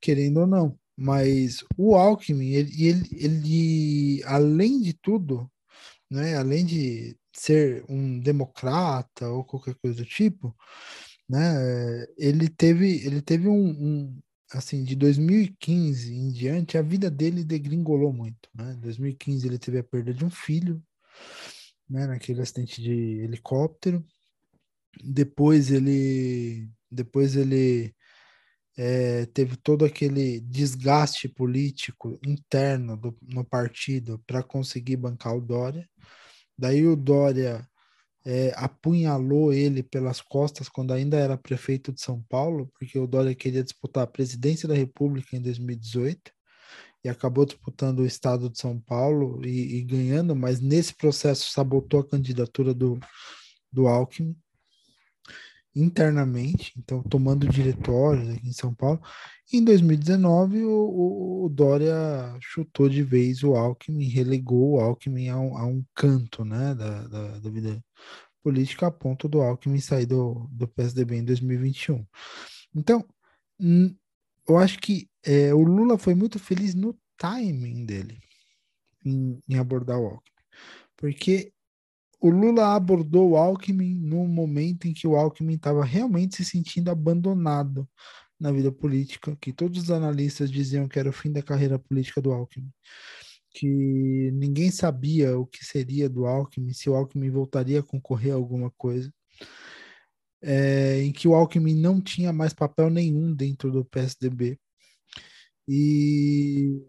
[0.00, 0.78] querendo ou não.
[0.96, 5.50] Mas o Alckmin, ele, ele, ele além de tudo,
[6.10, 10.54] né, além de ser um democrata ou qualquer coisa do tipo,
[11.28, 14.20] né, ele teve, ele teve um, um
[14.52, 18.72] assim, de 2015 em diante, a vida dele degringolou muito, né?
[18.72, 20.82] Em 2015 ele teve a perda de um filho,
[21.88, 24.04] né, naquele acidente de helicóptero.
[25.02, 27.94] Depois ele depois ele
[28.76, 35.88] é, teve todo aquele desgaste político interno do, no partido para conseguir bancar o Dória.
[36.58, 37.68] Daí o Dória
[38.24, 43.34] é, apunhalou ele pelas costas quando ainda era prefeito de São Paulo, porque o Dória
[43.34, 46.32] queria disputar a presidência da República em 2018
[47.04, 52.00] e acabou disputando o estado de São Paulo e, e ganhando, mas nesse processo sabotou
[52.00, 52.98] a candidatura do,
[53.72, 54.36] do Alckmin
[55.74, 59.00] internamente, então tomando diretórios aqui em São Paulo.
[59.52, 61.94] Em 2019, o, o, Dória
[62.40, 67.06] chutou de vez o Alckmin, relegou o Alckmin a um, a um canto né, da,
[67.06, 67.82] da, da, vida
[68.42, 72.04] política, a ponto do Alckmin sair do, do PSDB em 2021.
[72.74, 73.04] Então,
[74.48, 78.18] eu acho que é, o Lula foi muito feliz no timing dele
[79.04, 80.44] em, em abordar o Alckmin,
[80.96, 81.52] porque
[82.20, 86.90] o Lula abordou o Alckmin no momento em que o Alckmin estava realmente se sentindo
[86.90, 87.88] abandonado
[88.38, 92.20] na vida política, que todos os analistas diziam que era o fim da carreira política
[92.20, 92.70] do Alckmin,
[93.52, 98.36] que ninguém sabia o que seria do Alckmin, se o Alckmin voltaria a concorrer a
[98.36, 99.12] alguma coisa,
[100.42, 104.58] é, em que o Alckmin não tinha mais papel nenhum dentro do PSDB.
[105.68, 106.80] E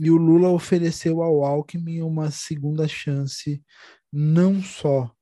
[0.00, 3.60] e o Lula ofereceu ao Alckmin uma segunda chance
[4.12, 5.12] não só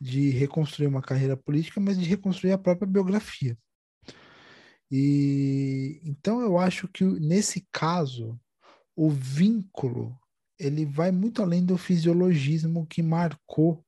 [0.00, 3.56] de reconstruir uma carreira política, mas de reconstruir a própria biografia.
[4.90, 8.38] E então eu acho que nesse caso
[8.94, 10.16] o vínculo
[10.58, 13.84] ele vai muito além do fisiologismo que marcou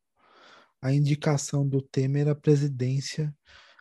[0.82, 3.34] a indicação do Temer à presidência,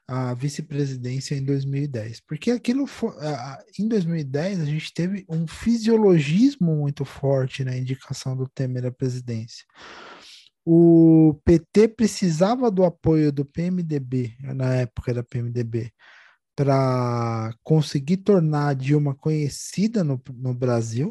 [0.07, 2.21] à vice-presidência em 2010.
[2.21, 3.13] Porque aquilo foi,
[3.77, 9.65] em 2010 a gente teve um fisiologismo muito forte na indicação do Temer à presidência.
[10.69, 15.93] O PT precisava do apoio do PMDB, na época da PMDB,
[16.55, 21.09] para conseguir tornar a Dilma conhecida no, no Brasil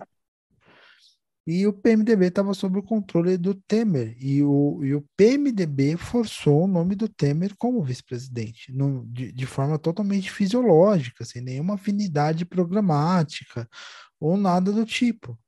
[1.46, 6.64] e o PMDB estava sob o controle do Temer, e o, e o PMDB forçou
[6.64, 8.72] o nome do Temer como vice-presidente,
[9.06, 13.68] de, de forma totalmente fisiológica, sem nenhuma afinidade programática
[14.18, 15.38] ou nada do tipo.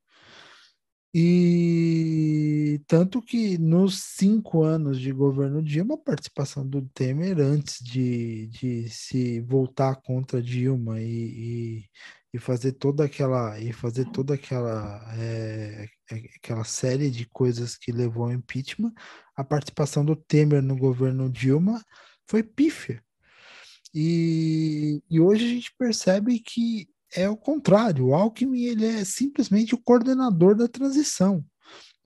[1.20, 8.46] E tanto que nos cinco anos de governo Dilma, a participação do Temer antes de,
[8.46, 11.84] de se voltar contra Dilma e, e,
[12.34, 15.88] e fazer toda aquela e fazer toda aquela é,
[16.36, 18.92] aquela série de coisas que levou ao impeachment,
[19.34, 21.82] a participação do Temer no governo Dilma
[22.28, 23.02] foi pífia.
[23.92, 28.06] E, e hoje a gente percebe que é o contrário.
[28.06, 31.44] O Alckmin ele é simplesmente o coordenador da transição.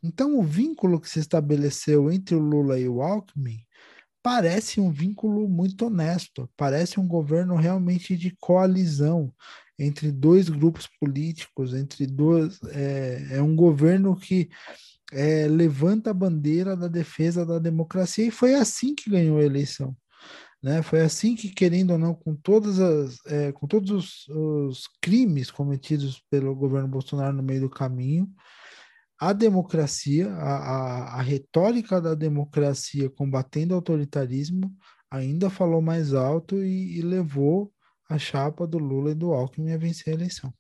[0.03, 3.59] Então, o vínculo que se estabeleceu entre o Lula e o Alckmin
[4.23, 9.33] parece um vínculo muito honesto, parece um governo realmente de coalizão
[9.79, 12.61] entre dois grupos políticos, entre duas.
[12.71, 14.49] É, é um governo que
[15.13, 19.97] é, levanta a bandeira da defesa da democracia e foi assim que ganhou a eleição.
[20.63, 20.81] Né?
[20.81, 25.51] Foi assim que, querendo ou não, com, todas as, é, com todos os, os, crimes
[25.51, 28.33] cometidos pelo governo Bolsonaro no meio do caminho,
[29.19, 34.73] a democracia, a, a, a retórica da democracia combatendo o autoritarismo
[35.11, 37.73] ainda falou mais alto e, e, levou
[38.09, 40.53] a chapa do Lula e do Alckmin a vencer a eleição.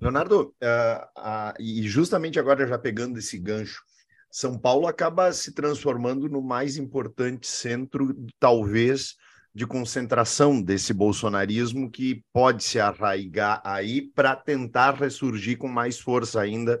[0.00, 3.82] Leonardo, uh, uh, e justamente agora já pegando esse gancho,
[4.30, 9.16] São Paulo acaba se transformando no mais importante centro, talvez,
[9.54, 16.40] de concentração desse bolsonarismo que pode se arraigar aí para tentar ressurgir com mais força
[16.40, 16.80] ainda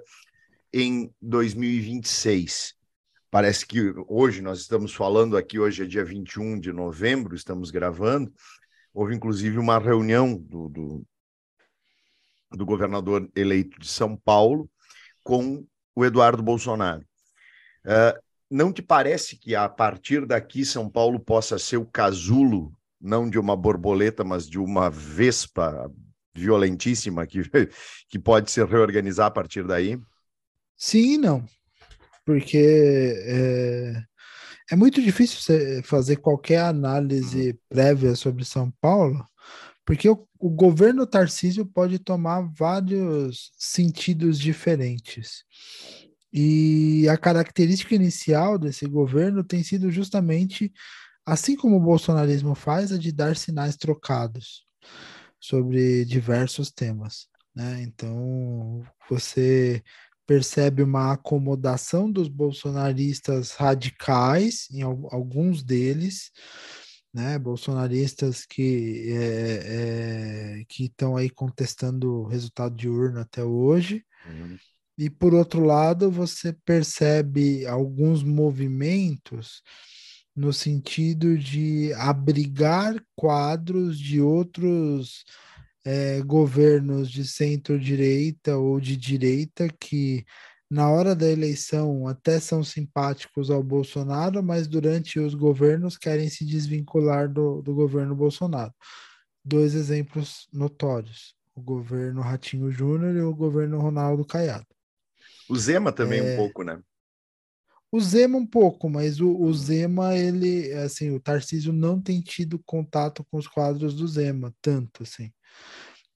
[0.72, 2.74] em 2026.
[3.30, 8.32] Parece que hoje nós estamos falando aqui, hoje é dia 21 de novembro, estamos gravando.
[8.92, 11.06] Houve inclusive uma reunião do, do,
[12.52, 14.68] do governador eleito de São Paulo
[15.22, 17.04] com o Eduardo Bolsonaro.
[17.84, 23.30] Uh, não te parece que a partir daqui São Paulo possa ser o casulo, não
[23.30, 25.90] de uma borboleta, mas de uma vespa
[26.34, 27.42] violentíssima que,
[28.08, 29.98] que pode se reorganizar a partir daí?
[30.76, 31.44] Sim e não.
[32.24, 34.02] Porque é,
[34.72, 39.24] é muito difícil você fazer qualquer análise prévia sobre São Paulo,
[39.84, 45.44] porque o, o governo Tarcísio pode tomar vários sentidos diferentes.
[46.32, 50.72] E a característica inicial desse governo tem sido justamente,
[51.26, 54.64] assim como o bolsonarismo faz, a de dar sinais trocados
[55.40, 57.26] sobre diversos temas.
[57.54, 57.82] Né?
[57.82, 59.82] Então, você
[60.26, 66.30] percebe uma acomodação dos bolsonaristas radicais, em alguns deles,
[67.12, 74.04] né, bolsonaristas que é, é, que estão aí contestando o resultado de urna até hoje,
[74.24, 74.56] uhum.
[75.00, 79.62] E por outro lado, você percebe alguns movimentos
[80.36, 85.24] no sentido de abrigar quadros de outros
[85.86, 90.22] é, governos de centro-direita ou de direita que,
[90.70, 96.44] na hora da eleição, até são simpáticos ao Bolsonaro, mas durante os governos querem se
[96.44, 98.74] desvincular do, do governo Bolsonaro.
[99.42, 104.69] Dois exemplos notórios: o governo Ratinho Júnior e o governo Ronaldo Caiado.
[105.50, 106.34] O Zema também é...
[106.34, 106.80] um pouco, né?
[107.92, 112.56] O Zema um pouco, mas o, o, Zema, ele, assim, o Tarcísio não tem tido
[112.64, 115.32] contato com os quadros do Zema, tanto assim.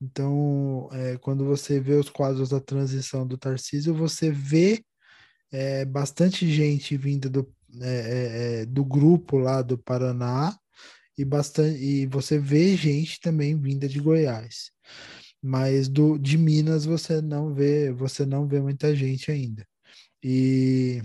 [0.01, 4.85] Então, é, quando você vê os quadros da transição do Tarcísio, você vê
[5.51, 10.57] é, bastante gente vinda do, é, é, é do grupo lá do Paraná
[11.19, 14.71] e, bastante, e você vê gente também vinda de Goiás
[15.45, 19.67] mas do de Minas você não vê, você não vê muita gente ainda.
[20.23, 21.03] E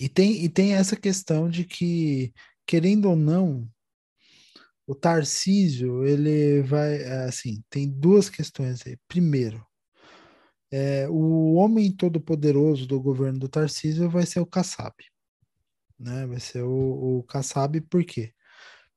[0.00, 2.32] e tem, e tem essa questão de que,
[2.66, 3.68] querendo ou não,
[4.86, 8.96] o Tarcísio, ele vai, assim, tem duas questões aí.
[9.08, 9.66] Primeiro,
[10.70, 14.94] é, o homem todo-poderoso do governo do Tarcísio vai ser o Kassab.
[15.98, 16.26] né?
[16.26, 18.32] Vai ser o, o Kassab, por quê?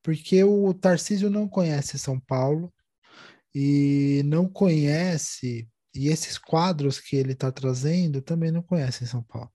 [0.03, 2.74] Porque o Tarcísio não conhece São Paulo
[3.54, 9.52] e não conhece, e esses quadros que ele está trazendo também não conhecem São Paulo.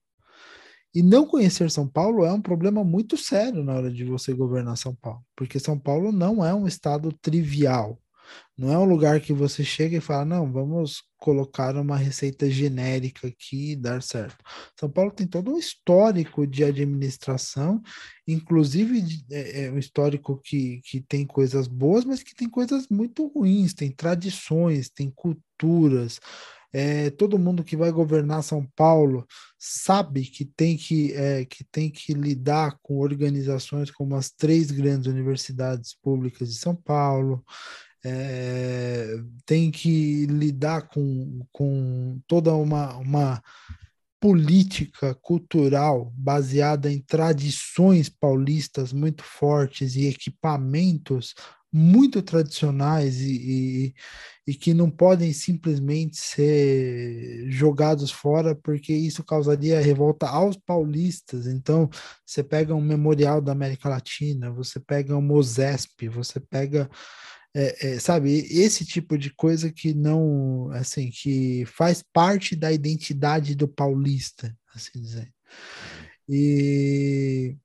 [0.93, 4.77] E não conhecer São Paulo é um problema muito sério na hora de você governar
[4.77, 7.99] São Paulo, porque São Paulo não é um estado trivial.
[8.57, 13.27] Não é um lugar que você chega e fala, não, vamos colocar uma receita genérica
[13.27, 14.37] aqui e dar certo.
[14.79, 17.81] São Paulo tem todo um histórico de administração,
[18.27, 23.27] inclusive é, é um histórico que, que tem coisas boas, mas que tem coisas muito
[23.27, 26.19] ruins, tem tradições, tem culturas.
[26.73, 29.25] É, todo mundo que vai governar São Paulo
[29.57, 35.07] sabe que tem que, é, que tem que lidar com organizações como as três grandes
[35.07, 37.43] universidades públicas de São Paulo,
[38.05, 43.41] é, tem que lidar com, com toda uma, uma
[44.19, 51.33] política cultural baseada em tradições paulistas muito fortes e equipamentos
[51.71, 53.93] muito tradicionais e, e,
[54.47, 61.45] e, que não podem simplesmente ser jogados fora, porque isso causaria revolta aos paulistas.
[61.45, 61.89] Então,
[62.25, 66.89] você pega um memorial da América Latina, você pega um Mosesp, você pega
[67.55, 73.55] é, é, sabe, esse tipo de coisa que não, assim, que faz parte da identidade
[73.55, 75.31] do paulista, assim dizer.
[76.29, 77.57] E,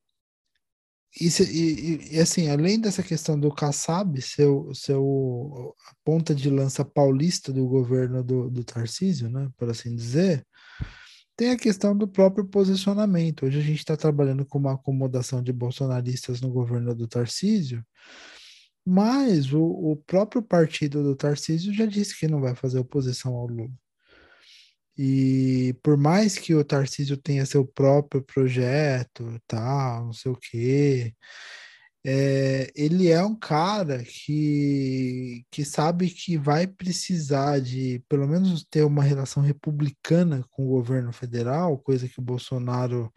[1.20, 6.85] e, e, e, assim, além dessa questão do Kassab, seu, seu a ponta de lança
[6.85, 10.47] paulista do governo do, do Tarcísio, né, por assim dizer,
[11.37, 13.45] tem a questão do próprio posicionamento.
[13.45, 17.85] Hoje a gente está trabalhando com uma acomodação de bolsonaristas no governo do Tarcísio,
[18.85, 23.47] mas o, o próprio partido do Tarcísio já disse que não vai fazer oposição ao
[23.47, 23.70] Lula.
[24.97, 31.14] E por mais que o Tarcísio tenha seu próprio projeto, tal, não sei o quê,
[32.05, 38.85] é, ele é um cara que, que sabe que vai precisar de, pelo menos, ter
[38.85, 43.12] uma relação republicana com o governo federal, coisa que o Bolsonaro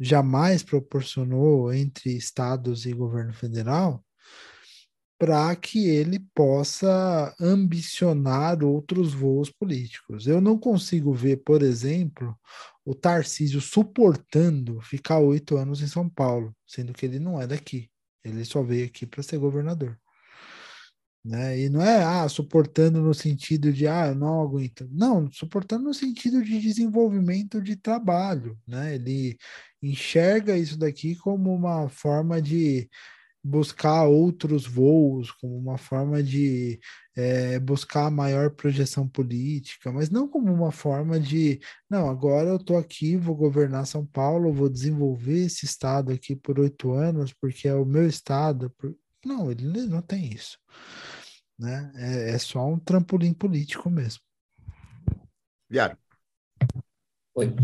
[0.00, 4.04] jamais proporcionou entre estados e governo federal
[5.24, 10.26] para que ele possa ambicionar outros voos políticos.
[10.26, 12.38] Eu não consigo ver, por exemplo,
[12.84, 17.88] o Tarcísio suportando ficar oito anos em São Paulo, sendo que ele não é daqui.
[18.22, 19.98] Ele só veio aqui para ser governador.
[21.24, 21.58] Né?
[21.58, 24.86] E não é ah, suportando no sentido de ah, eu não aguento.
[24.92, 28.58] Não, suportando no sentido de desenvolvimento de trabalho.
[28.68, 28.96] Né?
[28.96, 29.38] Ele
[29.82, 32.90] enxerga isso daqui como uma forma de
[33.44, 36.80] buscar outros voos como uma forma de
[37.14, 42.78] é, buscar maior projeção política, mas não como uma forma de, não, agora eu estou
[42.78, 47.74] aqui, vou governar São Paulo, vou desenvolver esse estado aqui por oito anos, porque é
[47.74, 48.70] o meu estado.
[48.70, 48.96] Por...
[49.24, 50.58] Não, ele não tem isso.
[51.58, 51.92] Né?
[51.96, 54.22] É, é só um trampolim político mesmo.
[55.68, 55.98] Viário.
[57.34, 57.54] Oi.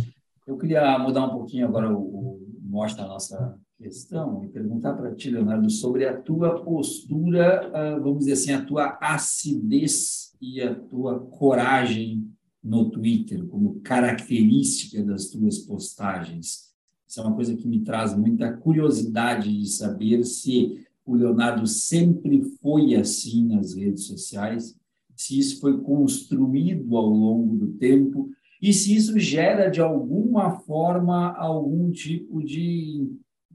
[0.46, 5.14] Eu queria mudar um pouquinho agora o, o mostra a nossa questão e perguntar para
[5.14, 10.74] ti, Leonardo, sobre a tua postura, ah, vamos dizer assim, a tua acidez e a
[10.74, 12.30] tua coragem
[12.62, 16.70] no Twitter, como característica das tuas postagens.
[17.08, 22.42] Isso é uma coisa que me traz muita curiosidade de saber se o Leonardo sempre
[22.60, 24.76] foi assim nas redes sociais,
[25.16, 31.34] se isso foi construído ao longo do tempo e se isso gera de alguma forma
[31.34, 33.10] algum tipo de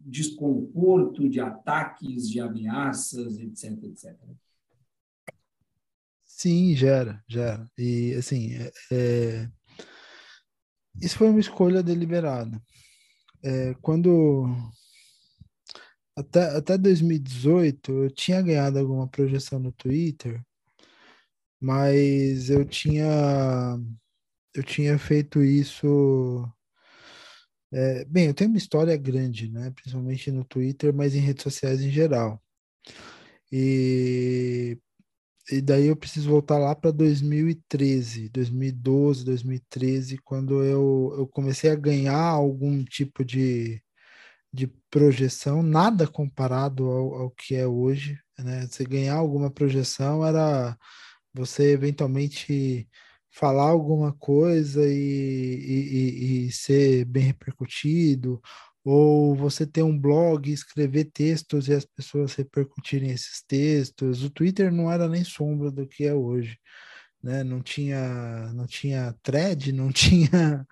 [0.05, 4.15] desconforto, de ataques, de ameaças, etc, etc.
[6.23, 7.69] Sim, gera, gera.
[7.77, 9.49] E assim, é, é...
[11.01, 12.61] isso foi uma escolha deliberada.
[13.43, 14.45] É, quando
[16.15, 20.41] até, até 2018 eu tinha ganhado alguma projeção no Twitter,
[21.59, 23.77] mas eu tinha
[24.53, 26.47] eu tinha feito isso
[27.71, 29.71] é, bem, eu tenho uma história grande, né?
[29.71, 32.41] Principalmente no Twitter, mas em redes sociais em geral.
[33.51, 34.77] E,
[35.51, 41.75] e daí eu preciso voltar lá para 2013, 2012, 2013, quando eu, eu comecei a
[41.75, 43.81] ganhar algum tipo de,
[44.53, 48.19] de projeção, nada comparado ao, ao que é hoje.
[48.39, 48.67] Né?
[48.67, 50.77] Você ganhar alguma projeção era
[51.33, 52.89] você eventualmente
[53.35, 58.41] falar alguma coisa e, e, e, ser bem repercutido,
[58.83, 64.23] ou você ter um blog, escrever textos e as pessoas repercutirem esses textos.
[64.23, 66.57] O Twitter não era nem sombra do que é hoje.
[67.21, 67.43] Né?
[67.43, 70.65] Não tinha, não tinha thread, não tinha,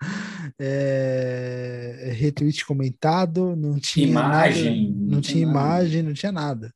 [0.58, 6.72] é, retweet comentado, não tinha imagem, nada, não, tinha imagem, não tinha nada,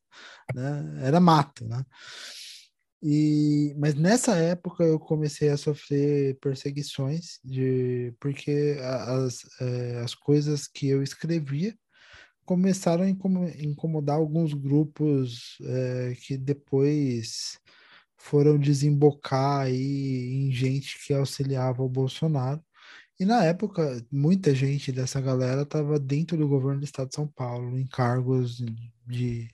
[0.54, 1.00] né?
[1.02, 1.82] Era mato, né?
[3.02, 10.66] E, mas nessa época eu comecei a sofrer perseguições de porque as, é, as coisas
[10.66, 11.76] que eu escrevia
[12.44, 17.58] começaram a incomodar alguns grupos é, que depois
[18.16, 22.62] foram desembocar aí em gente que auxiliava o Bolsonaro.
[23.20, 27.26] E na época, muita gente dessa galera estava dentro do governo do estado de São
[27.26, 28.58] Paulo, em cargos
[29.06, 29.48] de,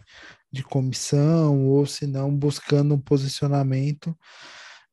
[0.54, 4.16] de comissão, ou se não, buscando um posicionamento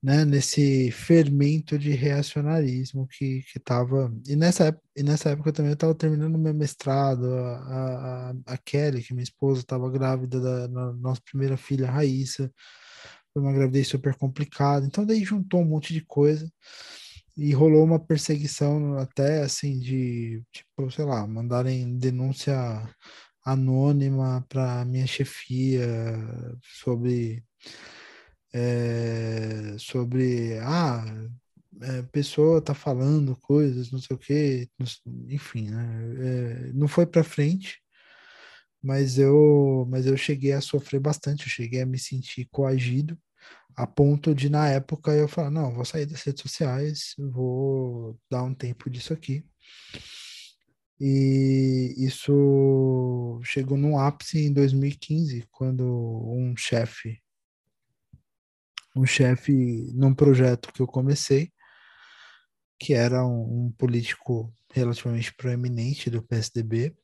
[0.04, 4.12] né, nesse fermento de reacionarismo que estava.
[4.28, 9.04] E, nessa, e nessa época também eu estava terminando meu mestrado, a, a, a Kelly,
[9.04, 12.52] que minha esposa estava grávida da, nossa primeira filha, Raíssa.
[13.34, 14.86] Foi uma gravidez super complicada.
[14.86, 16.52] Então, daí juntou um monte de coisa
[17.38, 22.54] e rolou uma perseguição até assim de tipo, sei lá, mandarem denúncia
[23.44, 25.88] anônima para minha chefia
[26.64, 27.44] sobre
[28.54, 31.06] é, sobre ah
[31.82, 34.70] é, pessoa tá falando coisas, não sei o que,
[35.30, 36.70] enfim, né?
[36.70, 37.80] É, não foi para frente,
[38.82, 43.18] mas eu mas eu cheguei a sofrer bastante, eu cheguei a me sentir coagido
[43.76, 48.44] a ponto de, na época, eu falar, não, vou sair das redes sociais, vou dar
[48.44, 49.46] um tempo disso aqui.
[51.04, 57.20] E isso chegou num ápice em 2015, quando um chefe,
[58.96, 61.52] um chefe num projeto que eu comecei,
[62.80, 66.96] que era um, um político relativamente proeminente do PSDB,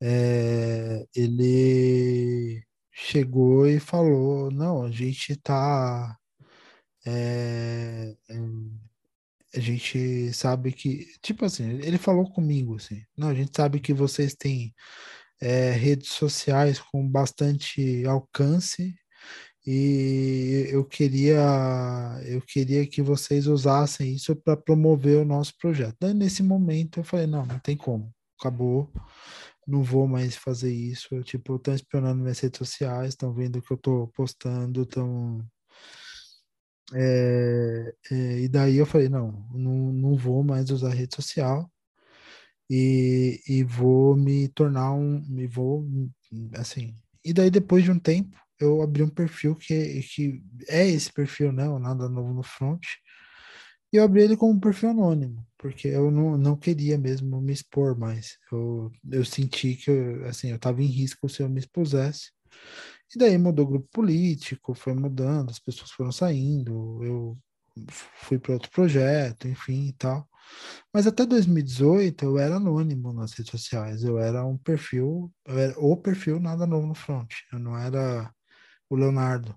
[0.00, 6.18] é, ele chegou e falou: não, a gente está.
[7.04, 8.16] É,
[9.54, 11.06] a gente sabe que.
[11.22, 14.74] Tipo assim, ele falou comigo assim: não, a gente sabe que vocês têm
[15.40, 18.94] é, redes sociais com bastante alcance
[19.66, 21.40] e eu queria
[22.26, 25.96] eu queria que vocês usassem isso para promover o nosso projeto.
[26.00, 28.92] Daí nesse momento eu falei não, não tem como, acabou
[29.66, 31.22] não vou mais fazer isso.
[31.22, 35.44] Tipo, estão espionando minhas redes sociais, estão vendo o que eu estou postando, estão.
[36.92, 41.70] É, é, e daí eu falei, não, não, não vou mais usar rede social
[42.68, 45.20] e, e vou me tornar um.
[45.28, 45.86] Me vou,
[46.56, 46.96] assim.
[47.24, 51.52] E daí, depois de um tempo, eu abri um perfil que, que é esse perfil,
[51.52, 51.68] né?
[51.68, 52.84] O Nada Novo no Front.
[53.92, 57.50] E eu abri ele como um perfil anônimo porque eu não, não queria mesmo me
[57.50, 58.36] expor mais.
[58.52, 62.32] Eu, eu senti que eu, assim, eu estava em risco se eu me expusesse.
[63.14, 67.38] E daí mudou o grupo político, foi mudando, as pessoas foram saindo, eu
[67.90, 70.28] fui para outro projeto, enfim e tal.
[70.92, 75.74] Mas até 2018 eu era anônimo nas redes sociais, eu era um perfil, eu era
[75.78, 78.32] o perfil nada novo no front, eu não era
[78.88, 79.54] o Leonardo.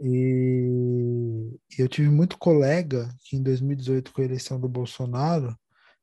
[0.00, 5.56] E eu tive muito colega que em 2018, com a eleição do Bolsonaro,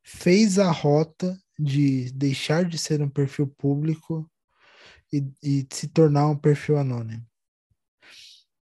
[0.04, 4.30] fez a rota de deixar de ser um perfil público
[5.18, 7.26] e, e se tornar um perfil anônimo.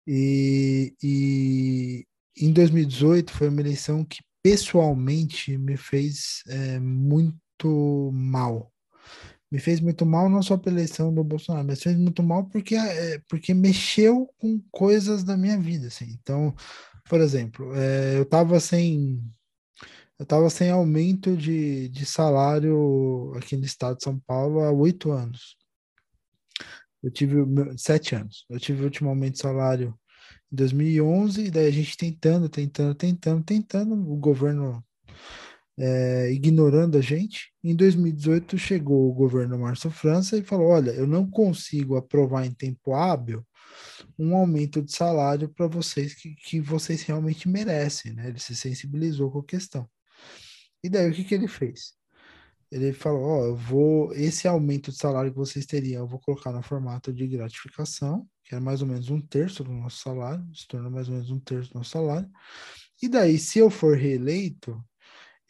[0.07, 2.05] E, e
[2.37, 8.71] em 2018 foi uma eleição que pessoalmente me fez é, muito mal
[9.51, 12.75] me fez muito mal não só pela eleição do Bolsonaro, mas fez muito mal porque,
[12.75, 16.17] é, porque mexeu com coisas da minha vida, assim.
[16.21, 16.55] Então,
[17.09, 19.21] por exemplo, é, eu estava sem
[20.17, 25.11] eu estava sem aumento de, de salário aqui no estado de São Paulo há oito
[25.11, 25.57] anos.
[27.03, 27.37] Eu tive
[27.77, 28.45] sete anos.
[28.49, 29.97] Eu tive o último aumento de salário
[30.51, 34.83] em 2011, e daí a gente tentando, tentando, tentando, tentando, o governo
[35.79, 37.51] é, ignorando a gente.
[37.63, 42.51] Em 2018 chegou o governo Márcio França e falou: olha, eu não consigo aprovar em
[42.51, 43.45] tempo hábil
[44.17, 48.27] um aumento de salário para vocês que, que vocês realmente merecem, né?
[48.29, 49.89] Ele se sensibilizou com a questão.
[50.83, 51.93] E daí o que, que ele fez?
[52.72, 56.51] Ele falou: ó, eu vou esse aumento de salário que vocês teriam, eu vou colocar
[56.51, 60.67] no formato de gratificação, que era mais ou menos um terço do nosso salário, se
[60.67, 62.30] torna mais ou menos um terço do nosso salário.
[63.01, 64.82] E daí, se eu for reeleito,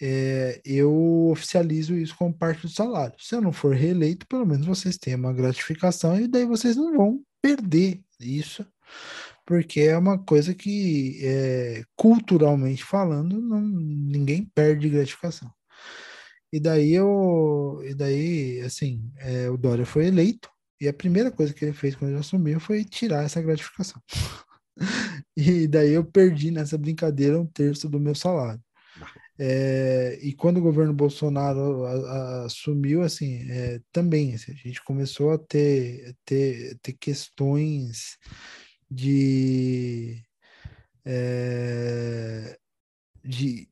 [0.01, 3.15] é, eu oficializo isso como parte do salário.
[3.19, 6.95] Se eu não for reeleito, pelo menos vocês têm uma gratificação e daí vocês não
[6.97, 8.65] vão perder isso,
[9.45, 15.51] porque é uma coisa que, é, culturalmente falando, não, ninguém perde gratificação.
[16.51, 20.49] E daí eu, e daí, assim, é, o Dória foi eleito
[20.81, 24.01] e a primeira coisa que ele fez quando ele assumiu foi tirar essa gratificação.
[25.37, 28.61] e daí eu perdi nessa brincadeira um terço do meu salário.
[29.39, 34.83] É, e quando o governo Bolsonaro a, a, assumiu, assim, é, também assim, a gente
[34.83, 38.17] começou a ter, ter, ter questões
[38.89, 40.21] de,
[41.05, 42.57] é,
[43.23, 43.67] de,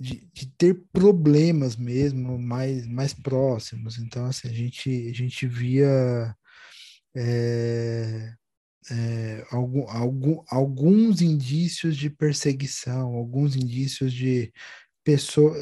[0.00, 3.98] de, de, ter problemas mesmo mais, mais próximos.
[3.98, 6.34] Então, assim, a gente, a gente via
[7.14, 8.32] é,
[8.90, 14.52] é, algum, algum, alguns indícios de perseguição, alguns indícios de
[15.04, 15.54] pessoa.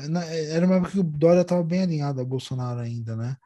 [0.51, 3.37] Era uma época que o Dória estava bem alinhado ao Bolsonaro ainda, né?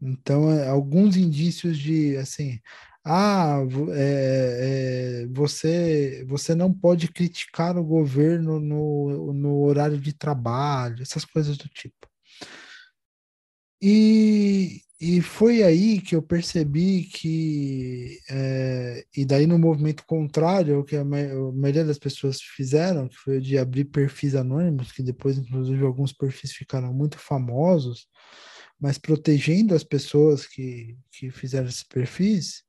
[0.00, 2.60] Então, é, alguns indícios de assim.
[3.08, 3.60] Ah,
[3.94, 11.24] é, é, você, você não pode criticar o governo no, no horário de trabalho, essas
[11.24, 12.08] coisas do tipo.
[13.80, 20.84] E, e foi aí que eu percebi que, é, e daí no movimento contrário, o
[20.84, 25.38] que a, a, maioria das pessoas fizeram, que foi de abrir perfis anônimos, que depois,
[25.38, 28.08] inclusive, alguns perfis ficaram muito famosos,
[28.80, 32.65] mas protegendo as pessoas que, que fizeram esses perfis,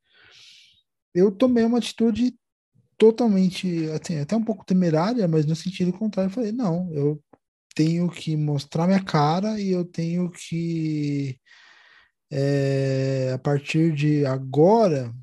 [1.17, 2.35] eu tomei uma atitude
[2.97, 7.21] totalmente, assim, até um pouco temerária, mas no sentido contrário, eu falei, não, eu
[7.75, 11.39] tenho que mostrar minha cara e eu tenho que
[12.31, 15.13] é, a partir de agora,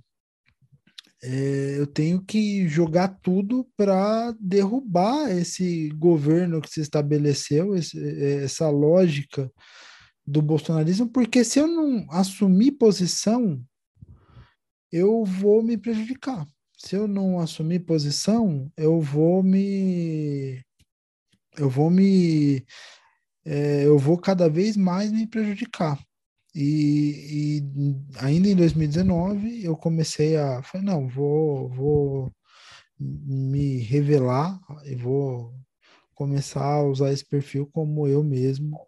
[1.23, 7.99] é, eu tenho que jogar tudo para derrubar esse governo que se estabeleceu, esse,
[8.43, 9.51] essa lógica
[10.27, 13.63] do bolsonarismo, porque se eu não assumir posição,
[14.95, 16.47] eu vou me prejudicar.
[16.79, 20.63] Se eu não assumir posição, eu vou me.
[21.59, 22.65] Eu vou me.
[23.45, 25.99] É, eu vou cada vez mais me prejudicar.
[26.55, 32.33] E, e, ainda em 2019 eu comecei a falei, não, vou, vou
[32.99, 35.53] me revelar e vou
[36.15, 38.79] começar a usar esse perfil como eu mesmo.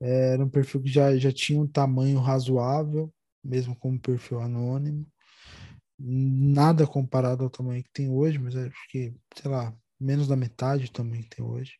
[0.00, 3.12] Era um perfil que já, já tinha um tamanho razoável,
[3.46, 5.06] mesmo como perfil anônimo.
[5.98, 10.84] Nada comparado ao tamanho que tem hoje, mas acho que, sei lá, menos da metade
[10.84, 11.72] do tamanho que tem hoje.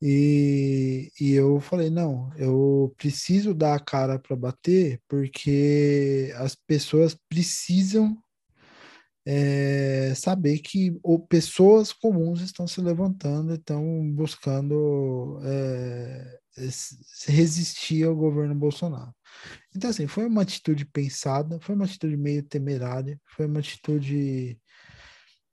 [0.00, 7.14] E, e eu falei: não, eu preciso dar a cara para bater, porque as pessoas
[7.28, 8.16] precisam
[9.26, 10.96] é, saber que
[11.28, 16.38] pessoas comuns estão se levantando, estão buscando é,
[17.26, 19.12] resistir ao governo Bolsonaro.
[19.74, 24.58] Então, assim, foi uma atitude pensada, foi uma atitude meio temerária, foi uma atitude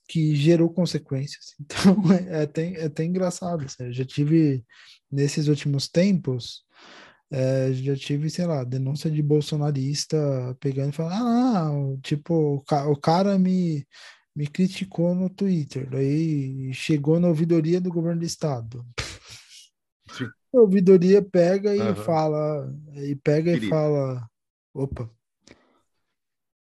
[0.07, 1.55] que gerou consequências.
[1.59, 3.65] Então é até, é até engraçado.
[3.65, 4.63] Assim, eu já tive,
[5.11, 6.63] nesses últimos tempos,
[7.33, 10.15] é, já tive, sei lá, denúncia de bolsonarista
[10.59, 13.83] pegando e falando, ah, tipo, o, cara me,
[14.35, 18.85] me criticou no Twitter, aí chegou na ouvidoria do governo do estado.
[20.53, 21.95] A ouvidoria pega e uhum.
[21.95, 23.65] fala, e pega Querido.
[23.65, 24.29] e fala,
[24.71, 25.09] opa,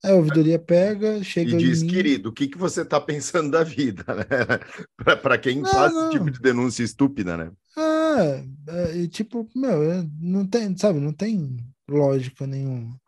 [0.05, 3.64] é, a ouvidoria pega, chega e diz, querido, o que, que você está pensando da
[3.64, 5.16] vida, né?
[5.16, 6.03] Para quem não, faz não.
[6.03, 7.51] esse tipo de denúncia estúpida, né?
[8.14, 11.57] Ah, é, tipo, meu, é, não tem, sabe, não tem
[11.89, 12.99] lógica nenhuma.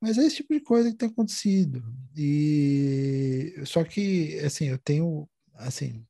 [0.00, 1.82] Mas é esse tipo de coisa que tem acontecido.
[2.16, 6.04] E só que, assim, eu tenho, assim,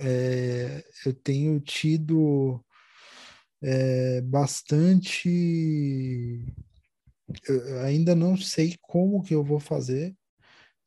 [0.00, 2.64] é, eu tenho tido
[3.62, 5.28] é, bastante
[7.48, 10.14] eu ainda não sei como que eu vou fazer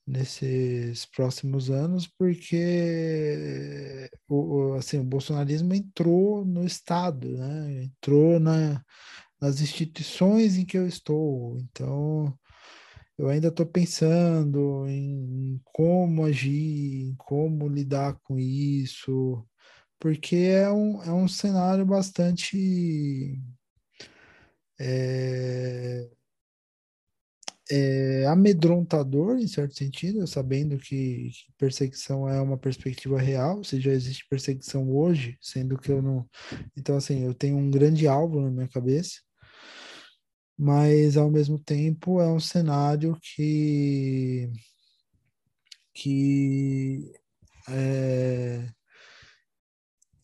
[0.07, 7.83] nesses próximos anos, porque o, assim, o bolsonarismo entrou no Estado, né?
[7.83, 8.83] entrou na,
[9.41, 11.57] nas instituições em que eu estou.
[11.59, 12.37] Então,
[13.17, 19.45] eu ainda estou pensando em como agir, em como lidar com isso,
[19.99, 23.37] porque é um, é um cenário bastante.
[24.79, 26.09] É,
[27.71, 33.91] é, amedrontador, em certo sentido, sabendo que, que, perseguição é uma perspectiva real, se já
[33.91, 36.27] existe perseguição hoje, sendo que eu não.
[36.77, 39.19] Então, assim, eu tenho um grande alvo na minha cabeça,
[40.57, 44.49] mas ao mesmo tempo é um cenário que.
[45.93, 47.11] que.
[47.69, 48.67] É,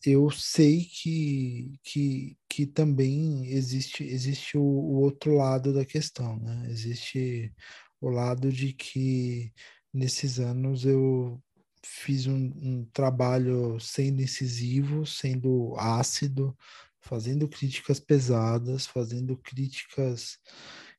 [0.06, 6.66] eu sei que, que, que também existe, existe o, o, outro lado da questão, né?
[6.70, 7.52] Existe
[8.00, 9.52] o lado de que
[9.92, 11.40] nesses anos eu
[11.84, 16.56] fiz um, um trabalho sendo incisivo, sendo ácido,
[17.00, 20.38] fazendo críticas pesadas, fazendo críticas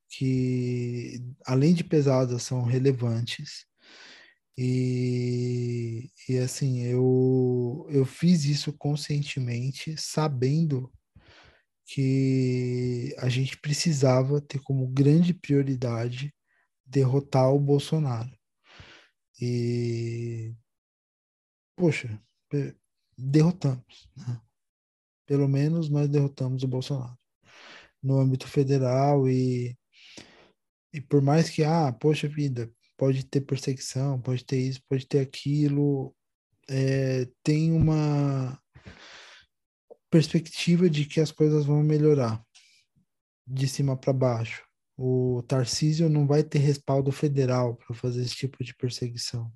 [0.10, 3.66] que, além de pesadas, são relevantes.
[4.58, 10.92] E, e assim, eu, eu fiz isso conscientemente, sabendo
[11.86, 16.34] que a gente precisava ter como grande prioridade
[16.86, 18.32] derrotar o Bolsonaro.
[19.40, 20.56] E,
[21.76, 22.20] poxa,
[23.18, 24.10] derrotamos.
[24.16, 24.42] Né?
[25.26, 27.18] Pelo menos nós derrotamos o Bolsonaro
[28.02, 29.76] no âmbito federal e,
[30.94, 35.20] e por mais que, ah, poxa vida, pode ter perseguição, pode ter isso, pode ter
[35.20, 36.16] aquilo,
[36.70, 38.60] é, tem uma
[40.10, 42.44] perspectiva de que as coisas vão melhorar
[43.46, 44.64] de cima para baixo.
[44.98, 49.52] O Tarcísio não vai ter respaldo federal para fazer esse tipo de perseguição.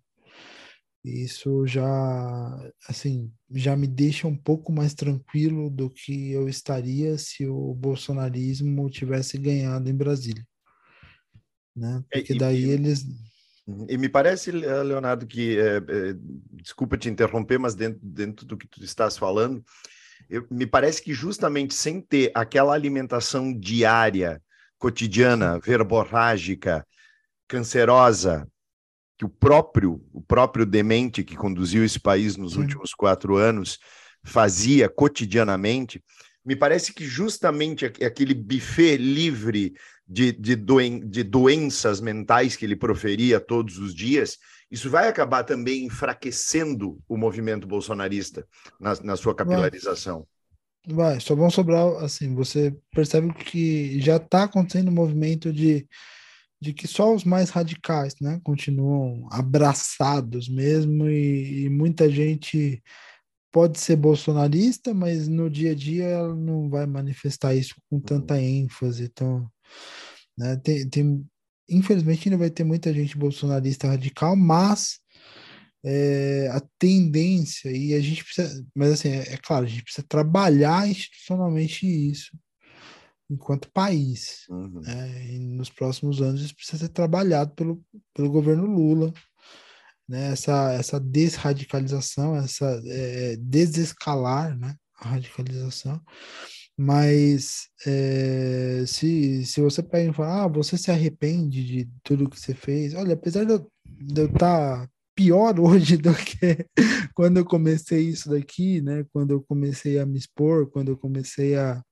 [1.04, 7.48] Isso já, assim, já me deixa um pouco mais tranquilo do que eu estaria se
[7.48, 10.46] o bolsonarismo tivesse ganhado em Brasília.
[11.80, 12.04] Né?
[12.12, 13.06] É, Porque daí e, eles.
[13.88, 16.16] E me parece, Leonardo, que, é, é,
[16.52, 19.64] desculpa te interromper, mas dentro, dentro do que tu estás falando,
[20.30, 24.42] eu, me parece que justamente sem ter aquela alimentação diária,
[24.78, 26.86] cotidiana, verborrágica,
[27.48, 28.48] cancerosa,
[29.18, 32.62] que o próprio, o próprio demente que conduziu esse país nos Sim.
[32.62, 33.78] últimos quatro anos
[34.24, 36.04] fazia cotidianamente,
[36.44, 39.74] me parece que justamente aquele buffet livre
[40.10, 44.38] de, de, doen de doenças mentais que ele proferia todos os dias,
[44.72, 48.48] isso vai acabar também enfraquecendo o movimento bolsonarista
[48.80, 50.26] na, na sua capilarização.
[50.88, 51.12] Vai.
[51.12, 55.88] vai, só vão sobrar, assim, você percebe que já está acontecendo um movimento de
[56.62, 62.84] de que só os mais radicais, né, continuam abraçados mesmo e, e, muita gente
[63.52, 68.36] pode ser bolsonarista, mas no dia a dia ela não vai manifestar isso com tanta
[68.36, 68.42] uhum.
[68.42, 69.06] ênfase.
[69.06, 69.50] Então,
[70.38, 71.26] né, tem, tem,
[71.70, 75.00] infelizmente ainda vai ter muita gente bolsonarista radical, mas
[75.84, 80.06] é, a tendência e a gente precisa, mas assim é, é claro, a gente precisa
[80.08, 82.32] trabalhar institucionalmente isso
[83.30, 84.46] enquanto país.
[84.50, 84.82] Uhum.
[84.82, 85.36] Né?
[85.36, 87.82] E nos próximos anos isso precisa ser trabalhado pelo,
[88.14, 89.14] pelo governo Lula.
[90.08, 90.32] Né?
[90.32, 94.76] Essa, essa desradicalização, essa é, desescalar né?
[95.00, 96.02] a radicalização.
[96.82, 102.40] Mas é, se, se você pega e fala, ah, você se arrepende de tudo que
[102.40, 103.70] você fez, olha, apesar de eu,
[104.26, 106.66] estar tá pior hoje do que
[107.14, 109.06] quando eu comecei isso daqui, né?
[109.12, 111.84] Quando eu comecei a me expor, quando eu comecei a,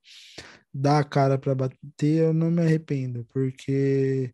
[0.72, 4.32] dar a cara para bater, eu não me arrependo, porque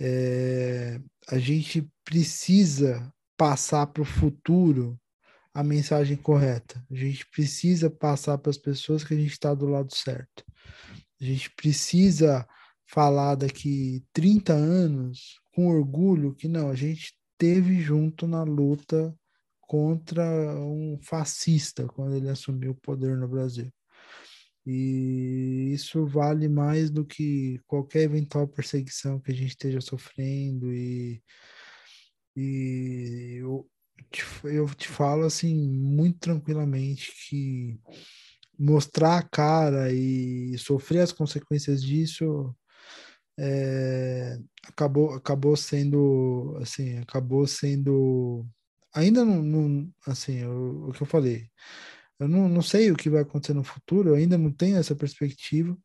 [0.00, 4.98] é, a gente precisa passar para o futuro
[5.58, 6.80] a mensagem correta.
[6.88, 10.44] A gente precisa passar para as pessoas que a gente está do lado certo.
[11.20, 12.46] A gente precisa
[12.86, 19.12] falar daqui 30 anos com orgulho que não, a gente teve junto na luta
[19.60, 20.24] contra
[20.60, 23.68] um fascista quando ele assumiu o poder no Brasil.
[24.64, 30.72] E isso vale mais do que qualquer eventual perseguição que a gente esteja sofrendo.
[30.72, 31.20] E,
[32.36, 33.42] e
[34.44, 37.78] eu, te, falo assim, muito tranquilamente, que
[38.58, 42.54] mostrar a cara e sofrer as consequências disso
[43.38, 48.44] é, acabou acabou sendo assim acabou sendo
[48.92, 51.48] ainda não, não assim o, o que eu falei
[52.18, 54.94] eu não, não sei o que vai acontecer no futuro, eu ainda não tenho essa
[54.94, 55.76] perspectiva,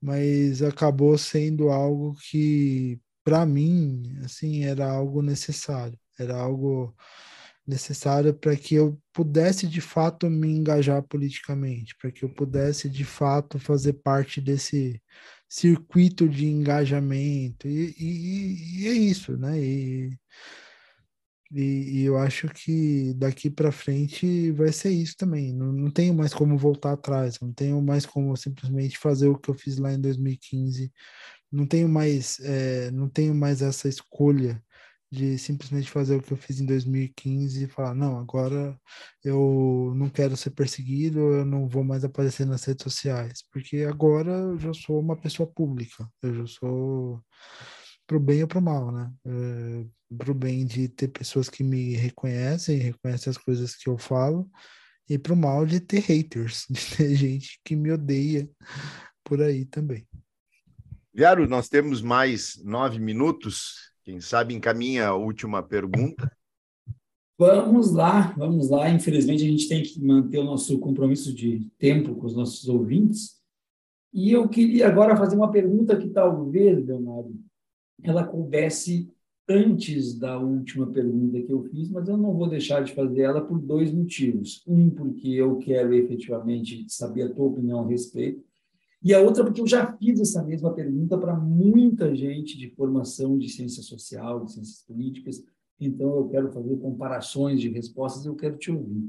[0.00, 6.94] mas acabou sendo algo que, para mim, assim, era algo necessário, era algo
[7.66, 13.04] necessário para que eu pudesse de fato me engajar politicamente, para que eu pudesse de
[13.04, 15.02] fato fazer parte desse
[15.48, 19.58] circuito de engajamento e, e, e é isso, né?
[19.58, 20.18] E,
[21.52, 25.52] e, e, eu acho que daqui para frente vai ser isso também.
[25.52, 29.48] Não, não tenho mais como voltar atrás, não tenho mais como simplesmente fazer o que
[29.50, 30.92] eu fiz lá em 2015.
[31.50, 34.62] Não tenho mais, é, não tenho mais essa escolha
[35.10, 38.78] de simplesmente fazer o que eu fiz em 2015 e falar, não, agora
[39.24, 44.30] eu não quero ser perseguido, eu não vou mais aparecer nas redes sociais, porque agora
[44.32, 47.22] eu já sou uma pessoa pública, eu já sou
[48.06, 49.12] pro bem ou pro mal, né?
[49.26, 49.86] É,
[50.16, 54.48] pro bem de ter pessoas que me reconhecem, reconhecem as coisas que eu falo,
[55.08, 58.48] e pro mal de ter haters, de ter gente que me odeia
[59.24, 60.06] por aí também.
[61.14, 63.90] Viaro, nós temos mais nove minutos.
[64.06, 66.30] Quem sabe encaminha a última pergunta.
[67.36, 68.88] Vamos lá, vamos lá.
[68.88, 73.34] Infelizmente, a gente tem que manter o nosso compromisso de tempo com os nossos ouvintes.
[74.14, 77.34] E eu queria agora fazer uma pergunta que talvez, Leonardo,
[78.00, 79.12] ela coubesse
[79.48, 83.44] antes da última pergunta que eu fiz, mas eu não vou deixar de fazer ela
[83.44, 84.62] por dois motivos.
[84.68, 88.40] Um, porque eu quero efetivamente saber a tua opinião a respeito,
[89.06, 93.38] e a outra, porque eu já fiz essa mesma pergunta para muita gente de formação
[93.38, 95.44] de ciência social, de ciências políticas,
[95.78, 99.08] então eu quero fazer comparações de respostas, eu quero te ouvir.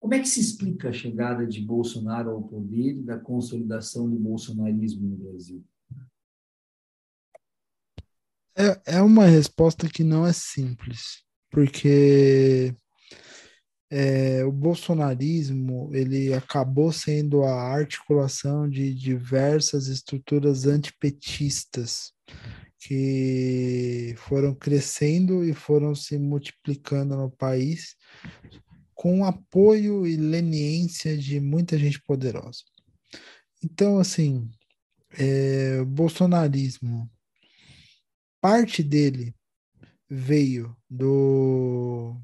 [0.00, 4.16] Como é que se explica a chegada de Bolsonaro ao poder e da consolidação do
[4.16, 5.62] bolsonarismo no Brasil?
[8.56, 12.74] É, é uma resposta que não é simples, porque
[13.90, 22.12] é, o bolsonarismo ele acabou sendo a articulação de diversas estruturas antipetistas
[22.78, 27.96] que foram crescendo e foram se multiplicando no país
[28.94, 32.62] com apoio e leniência de muita gente poderosa.
[33.62, 34.48] Então, assim,
[35.18, 37.10] é, o bolsonarismo
[38.40, 39.34] parte dele
[40.08, 42.16] veio do.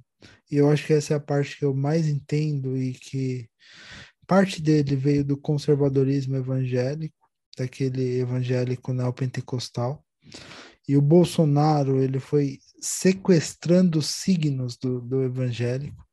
[0.51, 3.49] E eu acho que essa é a parte que eu mais entendo e que
[4.27, 7.17] parte dele veio do conservadorismo evangélico,
[7.57, 10.05] daquele evangélico neopentecostal.
[10.89, 16.05] E o Bolsonaro, ele foi sequestrando os signos do, do evangélico.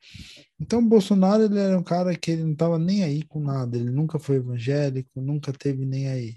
[0.59, 3.89] Então, Bolsonaro, ele era um cara que ele não estava nem aí com nada, ele
[3.89, 6.35] nunca foi evangélico, nunca teve nem aí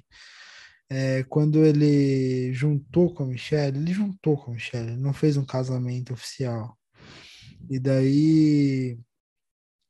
[0.92, 5.44] é, quando ele juntou com a Michelle, ele juntou com a Michelle, não fez um
[5.44, 6.76] casamento oficial.
[7.72, 8.98] E daí,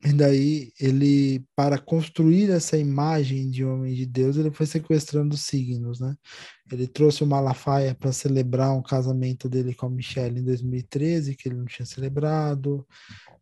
[0.04, 5.98] e daí ele, para construir essa imagem de homem de Deus, ele foi sequestrando signos,
[5.98, 6.14] né?
[6.70, 11.48] Ele trouxe o Malafaia para celebrar um casamento dele com a Michelle em 2013, que
[11.48, 12.86] ele não tinha celebrado.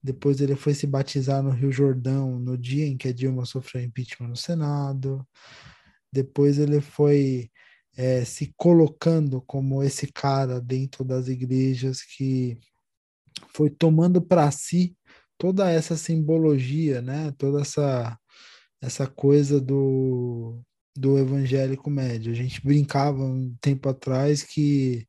[0.02, 3.82] Depois ele foi se batizar no Rio Jordão no dia em que a Dilma sofreu
[3.84, 5.22] impeachment no Senado.
[6.10, 7.50] Depois ele foi
[7.94, 12.58] é, se colocando como esse cara dentro das igrejas que
[13.48, 14.96] foi tomando para si
[15.38, 17.32] toda essa simbologia, né?
[17.38, 18.18] Toda essa
[18.82, 20.60] essa coisa do
[20.96, 22.32] do evangélico médio.
[22.32, 25.06] A gente brincava um tempo atrás que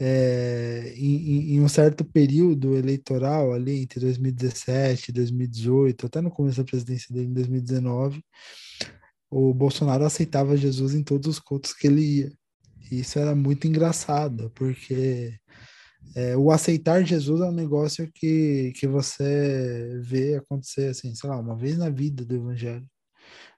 [0.00, 6.58] é, em, em, um certo período eleitoral, ali entre 2017 e 2018, até no começo
[6.58, 8.20] da presidência dele, em 2019,
[9.30, 12.32] o Bolsonaro aceitava Jesus em todos os cultos que ele ia.
[12.90, 15.34] E isso era muito engraçado, porque
[16.14, 21.38] é, o aceitar Jesus é um negócio que, que você vê acontecer, assim, sei lá,
[21.38, 22.86] uma vez na vida do evangelho.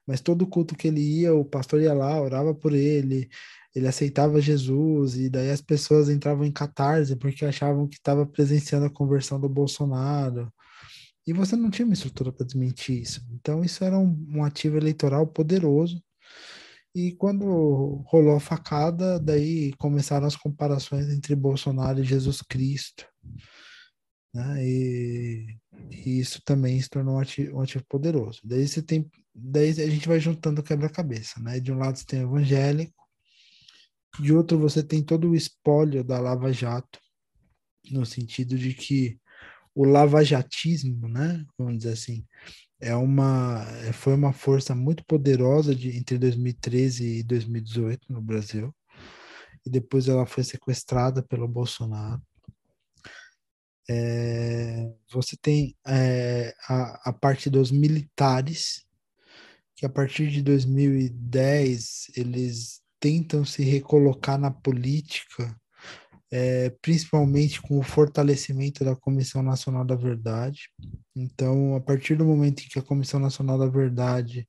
[0.06, 3.28] Mas todo culto que ele ia, o pastor ia lá, orava por ele,
[3.74, 8.86] ele aceitava Jesus, e daí as pessoas entravam em catarse porque achavam que estava presenciando
[8.86, 10.52] a conversão do Bolsonaro.
[11.26, 13.26] E você não tinha uma estrutura para desmentir isso.
[13.32, 16.02] Então, isso era um, um, ativo eleitoral poderoso.
[16.94, 23.04] E quando rolou a facada, daí começaram as comparações entre Bolsonaro e Jesus Cristo.
[24.32, 24.64] Né?
[24.64, 25.58] E,
[25.90, 28.40] e isso também se tornou um ativo, um ativo, poderoso.
[28.44, 31.58] Daí você tem, daí a gente vai juntando quebra-cabeça, né?
[31.58, 33.04] De um lado você tem o evangélico,
[34.20, 37.00] de outro você tem todo o espólio da Lava Jato,
[37.90, 39.18] no sentido de que
[39.74, 42.24] o lavajatismo, né, vamos dizer assim,
[42.84, 48.74] é uma, é, foi uma força muito poderosa de, entre 2013 e 2018 no Brasil,
[49.66, 52.22] e depois ela foi sequestrada pelo Bolsonaro.
[53.88, 58.84] É, você tem é, a, a parte dos militares,
[59.74, 65.58] que a partir de 2010 eles tentam se recolocar na política
[66.30, 70.68] é, principalmente com o fortalecimento da Comissão Nacional da Verdade.
[71.14, 74.48] Então, a partir do momento em que a Comissão Nacional da Verdade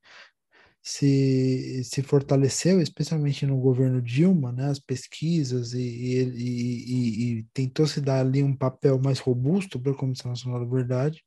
[0.82, 7.88] se, se fortaleceu, especialmente no governo Dilma, né, as pesquisas e, e, e, e tentou
[7.88, 11.23] se dar ali um papel mais robusto para a Comissão Nacional da Verdade,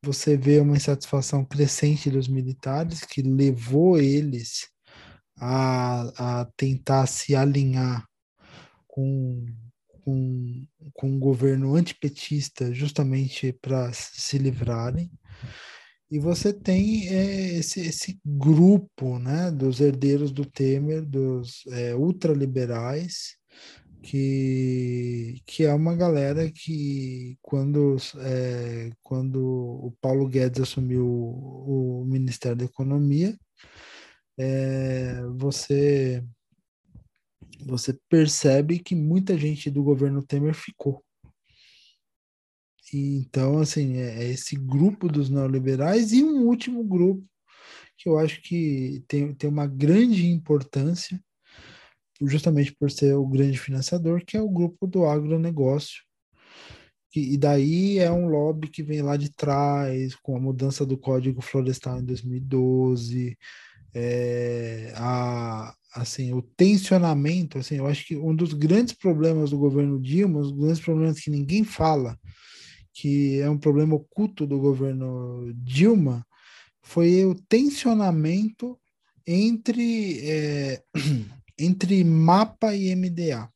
[0.00, 4.68] você vê uma insatisfação crescente dos militares que levou eles
[5.36, 8.06] a, a tentar se alinhar
[8.94, 9.44] com,
[10.04, 15.10] com, com um governo antipetista justamente para se livrarem.
[16.08, 23.36] E você tem é, esse, esse grupo né, dos herdeiros do Temer, dos é, ultraliberais,
[24.00, 32.04] que, que é uma galera que, quando, é, quando o Paulo Guedes assumiu o, o
[32.04, 33.36] Ministério da Economia,
[34.38, 36.24] é, você
[37.66, 41.02] você percebe que muita gente do governo Temer ficou.
[42.92, 47.24] E, então, assim, é, é esse grupo dos neoliberais e um último grupo
[47.96, 51.20] que eu acho que tem, tem uma grande importância,
[52.20, 56.02] justamente por ser o grande financiador, que é o grupo do agronegócio.
[57.16, 61.40] E daí é um lobby que vem lá de trás, com a mudança do Código
[61.40, 63.38] Florestal em 2012,
[63.94, 70.00] é, a, assim, o tensionamento, assim, eu acho que um dos grandes problemas do governo
[70.00, 72.18] Dilma, os grandes problemas que ninguém fala,
[72.92, 76.26] que é um problema oculto do governo Dilma,
[76.82, 78.78] foi o tensionamento
[79.26, 80.82] entre, é,
[81.58, 83.48] entre MAPA e MDA.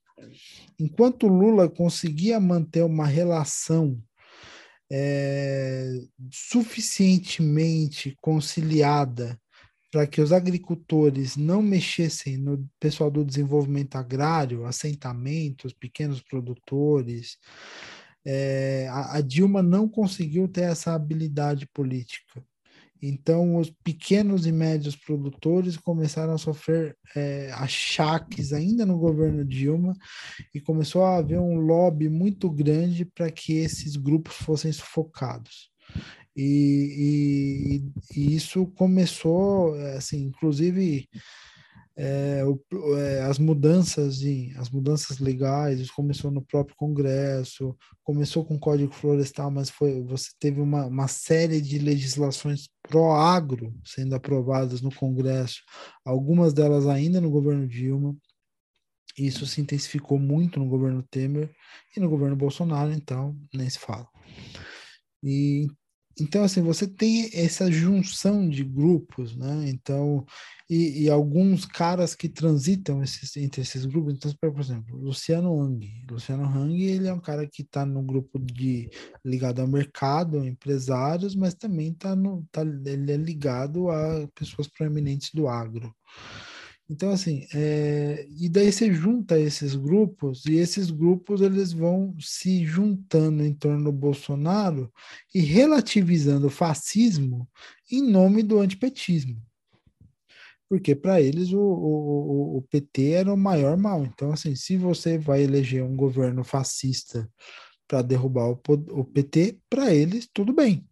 [0.78, 4.00] Enquanto Lula conseguia manter uma relação
[4.90, 5.90] é,
[6.30, 9.38] suficientemente conciliada
[9.90, 17.38] para que os agricultores não mexessem no pessoal do desenvolvimento agrário, assentamentos, pequenos produtores,
[18.24, 22.44] é, a, a Dilma não conseguiu ter essa habilidade política.
[23.00, 29.94] Então, os pequenos e médios produtores começaram a sofrer é, achaques ainda no governo Dilma
[30.52, 35.70] e começou a haver um lobby muito grande para que esses grupos fossem sufocados.
[36.40, 37.82] E,
[38.14, 41.08] e, e, isso começou, assim, inclusive
[41.96, 48.44] é, o, é, as mudanças em, as mudanças legais, isso começou no próprio Congresso, começou
[48.44, 54.14] com o Código Florestal, mas foi você teve uma, uma série de legislações pró-agro sendo
[54.14, 55.60] aprovadas no Congresso,
[56.04, 58.16] algumas delas ainda no governo Dilma.
[59.18, 61.52] Isso se intensificou muito no governo Temer
[61.96, 64.06] e no governo Bolsonaro, então nem se fala.
[65.20, 65.66] E
[66.20, 69.68] então, assim, você tem essa junção de grupos, né?
[69.68, 70.26] Então,
[70.68, 74.14] e, e alguns caras que transitam esses, entre esses grupos.
[74.14, 76.04] Então, por exemplo, Luciano Hang.
[76.10, 78.90] Luciano Hang, ele é um cara que está no grupo de
[79.24, 85.30] ligado ao mercado, empresários, mas também tá no, tá, ele é ligado a pessoas proeminentes
[85.32, 85.94] do agro.
[86.90, 92.64] Então, assim, é, e daí você junta esses grupos, e esses grupos eles vão se
[92.64, 94.90] juntando em torno do Bolsonaro
[95.34, 97.46] e relativizando o fascismo
[97.90, 99.36] em nome do antipetismo.
[100.66, 104.04] Porque para eles o, o, o PT era o maior mal.
[104.04, 107.30] Então, assim, se você vai eleger um governo fascista
[107.86, 108.60] para derrubar o,
[108.92, 110.86] o PT, para eles tudo bem.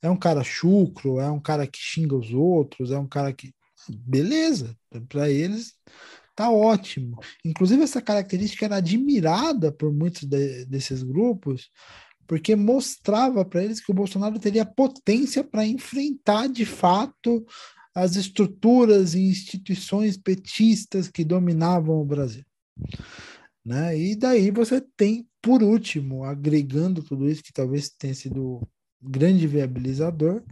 [0.00, 3.52] É um cara chucro, é um cara que xinga os outros, é um cara que
[3.90, 4.76] beleza,
[5.08, 5.74] para eles
[6.34, 7.18] tá ótimo.
[7.44, 11.70] Inclusive, essa característica era admirada por muitos de, desses grupos,
[12.26, 17.44] porque mostrava para eles que o Bolsonaro teria potência para enfrentar de fato
[17.94, 22.44] as estruturas e instituições petistas que dominavam o Brasil.
[23.64, 23.98] Né?
[23.98, 28.60] E daí você tem, por último, agregando tudo isso, que talvez tenha sido
[29.00, 30.42] grande viabilizador,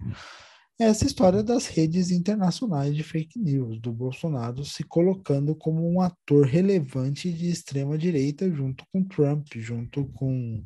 [0.79, 6.47] essa história das redes internacionais de fake news, do Bolsonaro se colocando como um ator
[6.47, 10.65] relevante de extrema direita junto com Trump, junto com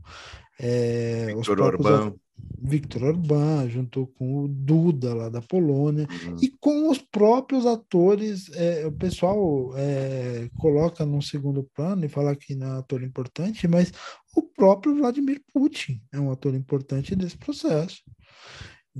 [0.59, 2.14] é, Victor Orbán.
[2.61, 6.36] Victor Orbán, junto com o Duda lá da Polônia, uhum.
[6.40, 12.34] e com os próprios atores, é, o pessoal é, coloca num segundo plano e fala
[12.34, 13.92] que não é um ator importante, mas
[14.36, 18.02] o próprio Vladimir Putin é um ator importante desse processo.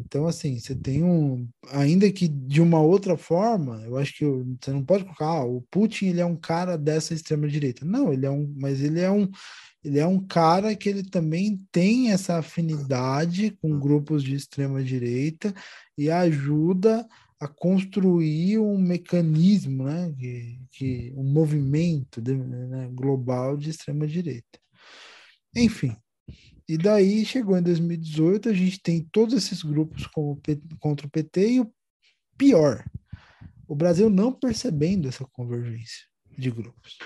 [0.05, 1.49] Então, assim, você tem um.
[1.73, 5.63] Ainda que de uma outra forma, eu acho que você não pode colocar, ah, o
[5.71, 7.85] Putin ele é um cara dessa extrema-direita.
[7.85, 8.53] Não, ele é um.
[8.57, 9.29] Mas ele é um.
[9.85, 15.55] Ele é um cara que ele também tem essa afinidade com grupos de extrema-direita
[15.97, 17.07] e ajuda
[17.41, 24.59] a construir um mecanismo, né, que, que um movimento de, né, global de extrema-direita.
[25.55, 25.97] Enfim,
[26.69, 30.07] e daí chegou em 2018, a gente tem todos esses grupos
[30.79, 31.73] contra o PT e o
[32.37, 32.85] pior,
[33.67, 36.07] o Brasil não percebendo essa convergência
[36.37, 36.99] de grupos.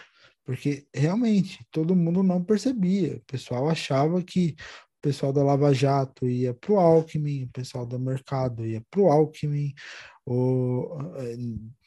[0.45, 3.17] Porque realmente todo mundo não percebia.
[3.17, 4.57] O pessoal achava que
[4.99, 9.01] o pessoal da Lava Jato ia para o Alckmin, o pessoal do mercado ia para
[9.01, 9.73] o Alckmin,
[10.27, 11.37] ou, eh,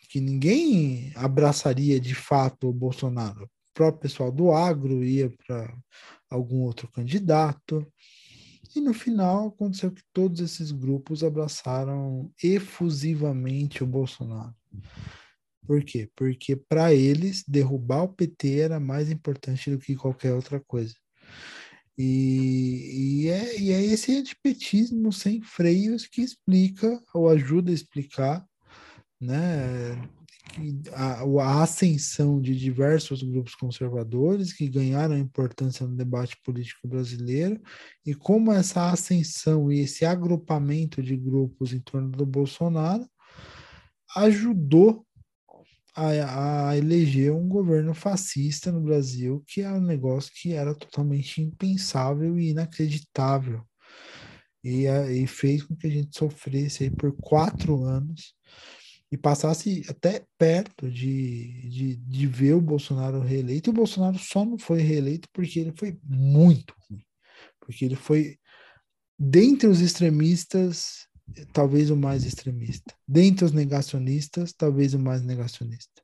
[0.10, 3.50] que ninguém abraçaria de fato o Bolsonaro.
[3.76, 5.78] Próprio pessoal do agro ia para
[6.30, 7.86] algum outro candidato.
[8.74, 14.56] E no final aconteceu que todos esses grupos abraçaram efusivamente o Bolsonaro.
[15.68, 16.10] Por quê?
[16.16, 20.96] Porque para eles derrubar o PT era mais importante do que qualquer outra coisa.
[21.98, 28.46] E, e, é, e é esse antipetismo sem freios que explica ou ajuda a explicar
[29.20, 29.96] né,
[30.94, 37.62] a, a ascensão de diversos grupos conservadores que ganharam importância no debate político brasileiro
[38.06, 43.08] e como essa ascensão e esse agrupamento de grupos em torno do Bolsonaro
[44.16, 45.06] ajudou
[45.96, 51.42] a, a eleger um governo fascista no Brasil, que é um negócio que era totalmente
[51.42, 53.64] impensável e inacreditável.
[54.64, 58.34] E, e fez com que a gente sofresse por quatro anos
[59.16, 63.70] e passasse até perto de, de, de ver o Bolsonaro reeleito.
[63.70, 67.02] E o Bolsonaro só não foi reeleito porque ele foi muito ruim.
[67.62, 68.38] Porque ele foi,
[69.18, 71.08] dentre os extremistas,
[71.54, 72.94] talvez o mais extremista.
[73.08, 76.04] Dentre os negacionistas, talvez o mais negacionista.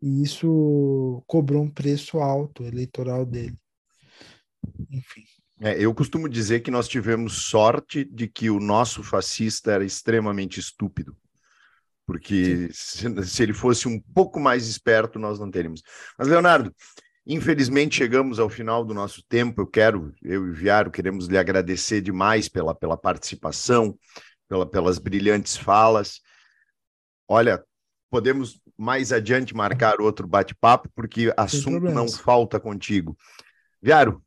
[0.00, 3.58] E isso cobrou um preço alto eleitoral dele.
[4.88, 5.24] Enfim.
[5.60, 10.60] É, eu costumo dizer que nós tivemos sorte de que o nosso fascista era extremamente
[10.60, 11.16] estúpido.
[12.10, 15.80] Porque se, se, ele fosse um pouco mais esperto, nós não teríamos.
[16.18, 16.74] Mas, Leonardo,
[17.26, 19.60] Infelizmente, chegamos ao final do nosso tempo.
[19.60, 23.96] Eu quero, eu e o Viário, queremos lhe agradecer demais pela, pela participação,
[24.48, 26.20] pela, pelas brilhantes falas.
[27.28, 27.62] Olha,
[28.10, 33.16] podemos mais adiante marcar outro bate-papo, porque assunto não falta contigo.
[33.80, 34.20] Viário,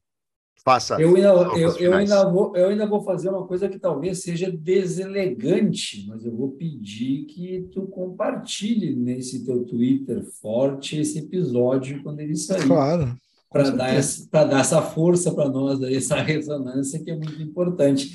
[0.66, 0.96] Faça.
[1.00, 4.50] Eu ainda, eu, eu, ainda vou, eu ainda vou fazer uma coisa que talvez seja
[4.50, 12.22] deselegante, mas eu vou pedir que tu compartilhe nesse teu Twitter forte esse episódio quando
[12.22, 12.66] ele sair.
[12.66, 13.14] Claro.
[13.52, 18.12] Para dar, essa, dar essa força para nós, essa ressonância que é muito importante.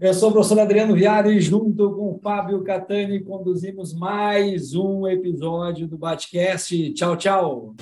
[0.00, 5.06] Eu sou o professor Adriano Viário e junto com o Fábio Catani conduzimos mais um
[5.06, 6.94] episódio do Batcast.
[6.94, 7.74] Tchau, tchau.